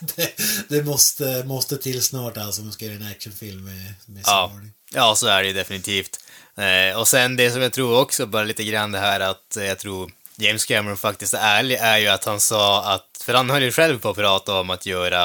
det, 0.16 0.30
det 0.68 0.82
måste, 0.82 1.44
måste 1.46 1.78
till 1.78 2.02
snart 2.02 2.36
alltså 2.36 2.60
om 2.60 2.66
man 2.66 2.72
ska 2.72 2.84
göra 2.84 2.94
en 2.96 3.06
actionfilm 3.06 3.64
med, 3.64 3.94
med 4.06 4.22
Ja. 4.26 4.48
Sigourney. 4.48 4.70
Ja, 4.94 5.14
så 5.16 5.26
är 5.26 5.42
det 5.42 5.48
ju 5.48 5.54
definitivt. 5.54 6.20
Eh, 6.56 6.98
och 6.98 7.08
sen 7.08 7.36
det 7.36 7.50
som 7.50 7.62
jag 7.62 7.72
tror 7.72 7.98
också, 8.00 8.26
bara 8.26 8.44
lite 8.44 8.64
grann 8.64 8.92
det 8.92 8.98
här 8.98 9.20
att 9.20 9.56
eh, 9.56 9.64
jag 9.64 9.78
tror 9.78 10.10
James 10.40 10.64
Cameron 10.64 10.96
faktiskt 10.96 11.34
är 11.34 11.38
ärlig, 11.58 11.78
är 11.80 11.98
ju 11.98 12.08
att 12.08 12.24
han 12.24 12.40
sa 12.40 12.84
att, 12.84 13.22
för 13.24 13.34
han 13.34 13.50
höll 13.50 13.62
ju 13.62 13.72
själv 13.72 13.98
på 13.98 14.10
att 14.10 14.16
prata 14.16 14.60
om 14.60 14.70
att 14.70 14.86
göra 14.86 15.22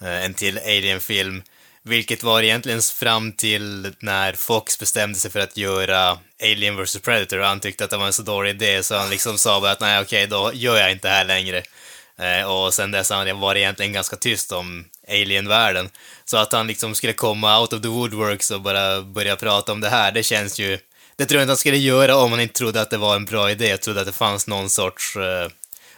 eh, 0.00 0.24
en 0.24 0.34
till 0.34 0.58
Alien-film, 0.58 1.42
vilket 1.82 2.22
var 2.22 2.42
egentligen 2.42 2.82
fram 2.82 3.32
till 3.32 3.94
när 4.00 4.32
Fox 4.32 4.78
bestämde 4.78 5.18
sig 5.18 5.30
för 5.30 5.40
att 5.40 5.56
göra 5.56 6.18
Alien 6.42 6.76
vs 6.76 6.98
Predator 6.98 7.38
och 7.38 7.46
han 7.46 7.60
tyckte 7.60 7.84
att 7.84 7.90
det 7.90 7.96
var 7.96 8.06
en 8.06 8.12
så 8.12 8.22
dålig 8.22 8.50
idé 8.50 8.82
så 8.82 8.96
han 8.96 9.10
liksom 9.10 9.38
sa 9.38 9.60
bara 9.60 9.70
att 9.70 9.80
nej 9.80 10.00
okej, 10.00 10.26
då 10.26 10.50
gör 10.54 10.76
jag 10.76 10.92
inte 10.92 11.08
det 11.08 11.14
här 11.14 11.24
längre. 11.24 11.62
Eh, 12.18 12.50
och 12.50 12.74
sen 12.74 12.90
dess 12.90 13.10
har 13.10 13.26
han 13.26 13.40
varit 13.40 13.58
egentligen 13.58 13.92
ganska 13.92 14.16
tyst 14.16 14.52
om 14.52 14.84
Alien-världen. 15.08 15.90
Så 16.24 16.36
att 16.36 16.52
han 16.52 16.66
liksom 16.66 16.94
skulle 16.94 17.12
komma 17.12 17.60
out 17.60 17.72
of 17.72 17.82
the 17.82 17.88
woodworks 17.88 18.50
och 18.50 18.60
bara 18.60 19.02
börja 19.02 19.36
prata 19.36 19.72
om 19.72 19.80
det 19.80 19.88
här, 19.88 20.12
det 20.12 20.22
känns 20.22 20.60
ju... 20.60 20.78
Det 21.20 21.26
tror 21.26 21.38
jag 21.38 21.44
inte 21.44 21.50
han 21.50 21.56
skulle 21.56 21.76
göra 21.76 22.16
om 22.16 22.30
han 22.30 22.40
inte 22.40 22.54
trodde 22.54 22.80
att 22.80 22.90
det 22.90 22.96
var 22.96 23.16
en 23.16 23.24
bra 23.24 23.50
idé. 23.50 23.68
Jag 23.68 23.80
trodde 23.82 24.00
att 24.00 24.06
det 24.06 24.12
fanns 24.12 24.46
någon 24.46 24.70
sorts, 24.70 25.16
eh, 25.16 25.50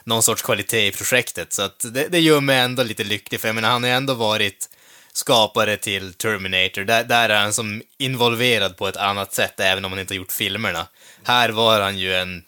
någon 0.05 0.23
sorts 0.23 0.43
kvalitet 0.43 0.87
i 0.87 0.93
projektet. 0.93 1.53
Så 1.53 1.63
att 1.63 1.85
det, 1.91 2.09
det 2.09 2.21
gör 2.21 2.41
mig 2.41 2.59
ändå 2.59 2.83
lite 2.83 3.05
lycklig, 3.05 3.41
för 3.41 3.49
jag 3.49 3.55
menar, 3.55 3.71
han 3.71 3.83
har 3.83 3.91
ändå 3.91 4.15
varit 4.15 4.69
skapare 5.13 5.77
till 5.77 6.15
Terminator. 6.15 6.85
Där, 6.85 7.05
där 7.05 7.29
är 7.29 7.41
han 7.41 7.53
som 7.53 7.83
involverad 7.99 8.77
på 8.77 8.89
ett 8.89 8.97
annat 8.97 9.35
sätt, 9.35 9.61
även 9.61 9.85
om 9.85 9.93
han 9.93 10.01
inte 10.01 10.15
har 10.15 10.17
gjort 10.17 10.33
filmerna. 10.33 10.87
Här 11.23 11.49
var 11.49 11.81
han 11.81 11.99
ju 11.99 12.15
en, 12.15 12.45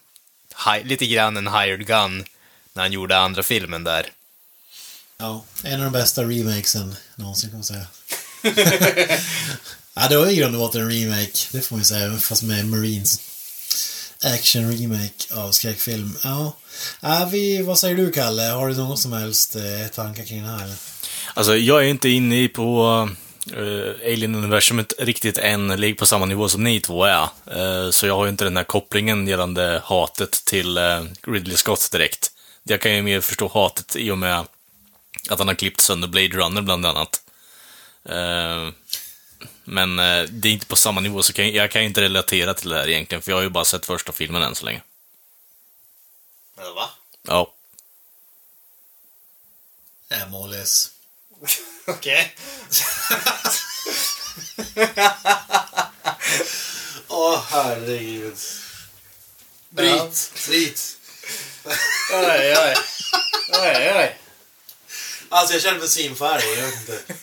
lite 0.82 1.06
grann 1.06 1.36
en 1.36 1.48
hired 1.48 1.86
gun 1.86 2.24
när 2.72 2.82
han 2.82 2.92
gjorde 2.92 3.18
andra 3.18 3.42
filmen 3.42 3.84
där. 3.84 4.06
Ja, 5.18 5.44
en 5.64 5.80
av 5.80 5.84
de 5.84 5.92
bästa 5.92 6.22
remakesen 6.22 6.96
någonsin 7.16 7.50
kan 7.50 7.58
man 7.58 7.64
säga. 7.64 7.86
ja, 9.94 10.08
det 10.08 10.16
var 10.16 10.26
i 10.26 10.36
grund 10.36 10.54
och 10.54 10.60
botten 10.60 10.80
en 10.80 10.90
remake, 10.90 11.38
det 11.52 11.60
får 11.60 11.76
man 11.76 11.80
ju 11.80 11.84
säga, 11.84 12.18
fast 12.18 12.42
med 12.42 12.66
Marines. 12.66 13.20
Action 14.24 14.72
remake 14.72 15.34
av 15.34 15.50
skräckfilm. 15.50 16.18
Ja. 16.24 16.56
ja 17.00 17.28
vi, 17.32 17.62
vad 17.62 17.78
säger 17.78 17.96
du, 17.96 18.12
Kalle? 18.12 18.42
Har 18.42 18.68
du 18.68 18.74
någon 18.74 18.98
som 18.98 19.12
helst 19.12 19.56
eh, 19.56 19.86
tankar 19.94 20.24
kring 20.24 20.42
det 20.42 20.48
här? 20.48 20.64
Eller? 20.64 20.76
Alltså, 21.34 21.56
jag 21.56 21.80
är 21.80 21.88
inte 21.88 22.08
inne 22.08 22.48
på 22.48 23.08
uh, 23.56 23.90
Alien-universumet 24.04 24.92
riktigt 24.98 25.38
än, 25.38 25.68
ligger 25.80 25.94
på 25.94 26.06
samma 26.06 26.26
nivå 26.26 26.48
som 26.48 26.64
ni 26.64 26.80
två 26.80 27.04
är. 27.04 27.22
Uh, 27.56 27.90
så 27.90 28.06
jag 28.06 28.16
har 28.16 28.24
ju 28.24 28.30
inte 28.30 28.44
den 28.44 28.56
här 28.56 28.64
kopplingen 28.64 29.28
gällande 29.28 29.82
hatet 29.84 30.44
till 30.44 30.78
uh, 30.78 31.04
Ridley 31.26 31.56
Scott 31.56 31.88
direkt. 31.92 32.30
Jag 32.62 32.80
kan 32.80 32.94
ju 32.94 33.02
mer 33.02 33.20
förstå 33.20 33.50
hatet 33.54 33.96
i 33.96 34.10
och 34.10 34.18
med 34.18 34.44
att 35.28 35.38
han 35.38 35.48
har 35.48 35.54
klippt 35.54 35.80
sönder 35.80 36.08
Blade 36.08 36.28
Runner 36.28 36.62
bland 36.62 36.86
annat. 36.86 37.20
Men 39.64 39.96
det 39.96 40.48
är 40.48 40.52
inte 40.52 40.66
på 40.66 40.76
samma 40.76 41.00
nivå, 41.00 41.22
så 41.22 41.32
kan 41.32 41.44
jag, 41.44 41.54
jag 41.54 41.70
kan 41.70 41.82
inte 41.82 42.00
relatera 42.00 42.54
till 42.54 42.68
det 42.68 42.76
här 42.76 42.88
egentligen, 42.88 43.22
för 43.22 43.30
jag 43.30 43.36
har 43.36 43.42
ju 43.42 43.48
bara 43.48 43.64
sett 43.64 43.86
första 43.86 44.12
filmen 44.12 44.42
än 44.42 44.54
så 44.54 44.64
länge. 44.64 44.82
Eller 46.58 46.74
va? 46.74 46.90
Ja. 47.22 47.54
Målis. 50.30 50.90
Okej. 51.86 52.34
Åh, 57.08 57.44
herregud. 57.50 58.38
Bryt! 59.68 60.32
Bryt! 60.46 60.96
Oj, 62.12 62.56
oj. 62.56 62.74
Oj, 63.52 63.92
oj. 63.96 64.18
Alltså, 65.28 65.54
jag 65.54 65.62
känner 65.62 65.78
mig 65.78 65.88
svinfärdig, 65.88 66.58
jag 66.58 66.66
vet 66.66 66.74
inte. 66.74 67.14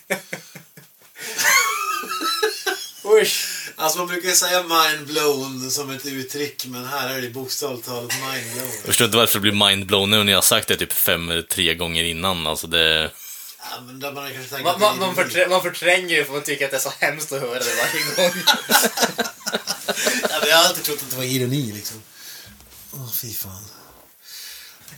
Usch. 3.21 3.69
Alltså, 3.75 3.97
man 3.97 4.07
brukar 4.07 4.29
ju 4.29 4.35
säga 4.35 4.63
mind-blown 4.63 5.69
som 5.69 5.89
ett 5.89 6.05
uttryck, 6.05 6.65
men 6.65 6.85
här 6.85 7.09
är 7.09 7.21
det 7.21 7.29
bokstavligt 7.29 7.85
talat 7.87 8.11
mind-blown. 8.11 8.71
Jag 8.75 8.85
förstår 8.85 9.05
inte 9.05 9.17
varför 9.17 9.39
det 9.39 9.41
blir 9.41 9.67
mindblown 9.67 10.09
nu 10.09 10.23
när 10.23 10.31
jag 10.31 10.37
har 10.37 10.41
sagt 10.41 10.67
det 10.67 10.77
typ 10.77 10.93
fem, 10.93 11.43
tre 11.49 11.75
gånger 11.75 12.03
innan. 12.03 12.47
Alltså 12.47 12.67
det... 12.67 13.11
Ja, 13.71 13.81
men 13.85 13.99
där 13.99 14.11
man 14.11 14.33
kanske 14.33 14.63
Man, 14.63 14.79
man, 14.79 14.99
man, 14.99 15.15
förträ, 15.15 15.47
man 15.49 15.61
förtränger 15.61 16.17
det 16.17 16.25
för 16.25 16.33
man 16.33 16.43
tycker 16.43 16.65
att 16.65 16.71
det 16.71 16.77
är 16.77 16.81
så 16.81 16.93
hemskt 16.99 17.31
att 17.31 17.41
höra 17.41 17.59
det 17.59 17.75
varje 17.75 18.29
gång. 18.29 18.43
Ja, 20.29 20.37
men 20.39 20.49
jag 20.49 20.57
har 20.57 20.65
alltid 20.65 20.83
trott 20.83 20.99
att 21.03 21.09
det 21.11 21.17
var 21.17 21.23
ironi, 21.23 21.71
liksom. 21.71 22.01
Åh, 22.93 23.11
fy 23.21 23.33
fan. 23.33 23.65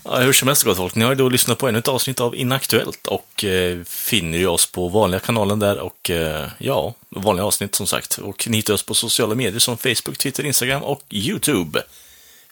Ja, 0.04 0.20
hur 0.20 0.34
som 0.34 0.48
helst 0.48 0.64
gott 0.64 0.78
folk, 0.78 0.96
ni 0.96 1.04
har 1.04 1.12
ju 1.12 1.16
då 1.16 1.30
lyssnat 1.30 1.58
på 1.58 1.68
ännu 1.68 1.80
ett 1.80 1.88
avsnitt 1.88 2.20
av 2.20 2.36
Inaktuellt 2.36 3.08
och 3.08 3.44
eh, 3.44 3.84
finner 3.84 4.38
ju 4.38 4.48
oss 4.48 4.72
på 4.72 4.88
vanliga 4.88 5.20
kanalen 5.20 5.60
där 5.60 5.80
och 5.80 6.10
eh, 6.10 6.48
ja, 6.58 6.94
vanliga 7.10 7.46
avsnitt 7.46 7.76
som 7.76 7.88
sagt. 7.88 8.18
Och 8.18 8.48
ni 8.48 8.58
hittar 8.58 8.74
oss 8.74 8.84
på 8.84 8.94
sociala 8.94 9.36
medier 9.36 9.60
som 9.60 9.78
Facebook, 9.78 10.18
Twitter, 10.18 10.46
Instagram 10.46 10.84
och 10.84 11.02
YouTube. 11.10 11.84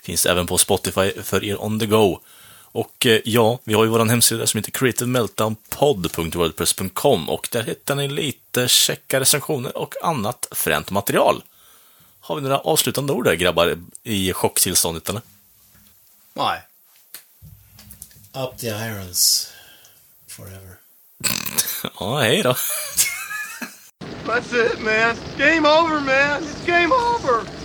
Finns 0.04 0.26
även 0.26 0.48
på 0.48 0.58
Spotify 0.58 1.12
för 1.24 1.44
er 1.44 1.64
on 1.64 1.80
the 1.80 1.86
go. 1.86 2.20
Och 2.72 3.06
eh, 3.06 3.22
ja, 3.26 3.60
vi 3.64 3.74
har 3.74 3.84
ju 3.84 3.90
vår 3.90 4.06
hemsida 4.06 4.48
som 4.48 4.58
heter 4.58 4.72
creativemeltdownpod.wordpress.com 4.72 7.30
och 7.30 7.48
där 7.52 7.64
hittar 7.64 7.96
ni 7.96 8.08
lite 8.08 8.68
checka 8.68 9.20
recensioner 9.20 9.78
och 9.78 9.96
annat 10.04 10.48
fränt 10.52 10.92
material. 10.92 11.44
Har 12.20 12.36
vi 12.36 12.42
några 12.42 12.60
avslutande 12.60 13.14
ord 13.14 13.26
där 13.26 13.34
grabbar 13.34 13.78
i 14.04 14.34
chocktillståndet 14.34 15.10
eller? 15.10 15.22
Nej. 16.34 16.62
Up 18.34 18.58
the 18.58 18.70
irons. 18.72 19.52
Forever. 20.28 20.80
Ja, 22.00 22.20
hej 22.20 22.44
då. 22.44 22.56
That's 24.26 24.54
it, 24.54 24.80
man. 24.80 25.16
Game 25.38 25.66
over, 25.66 26.00
man. 26.00 26.44
It's 26.44 26.66
game 26.66 26.92
over. 26.92 27.61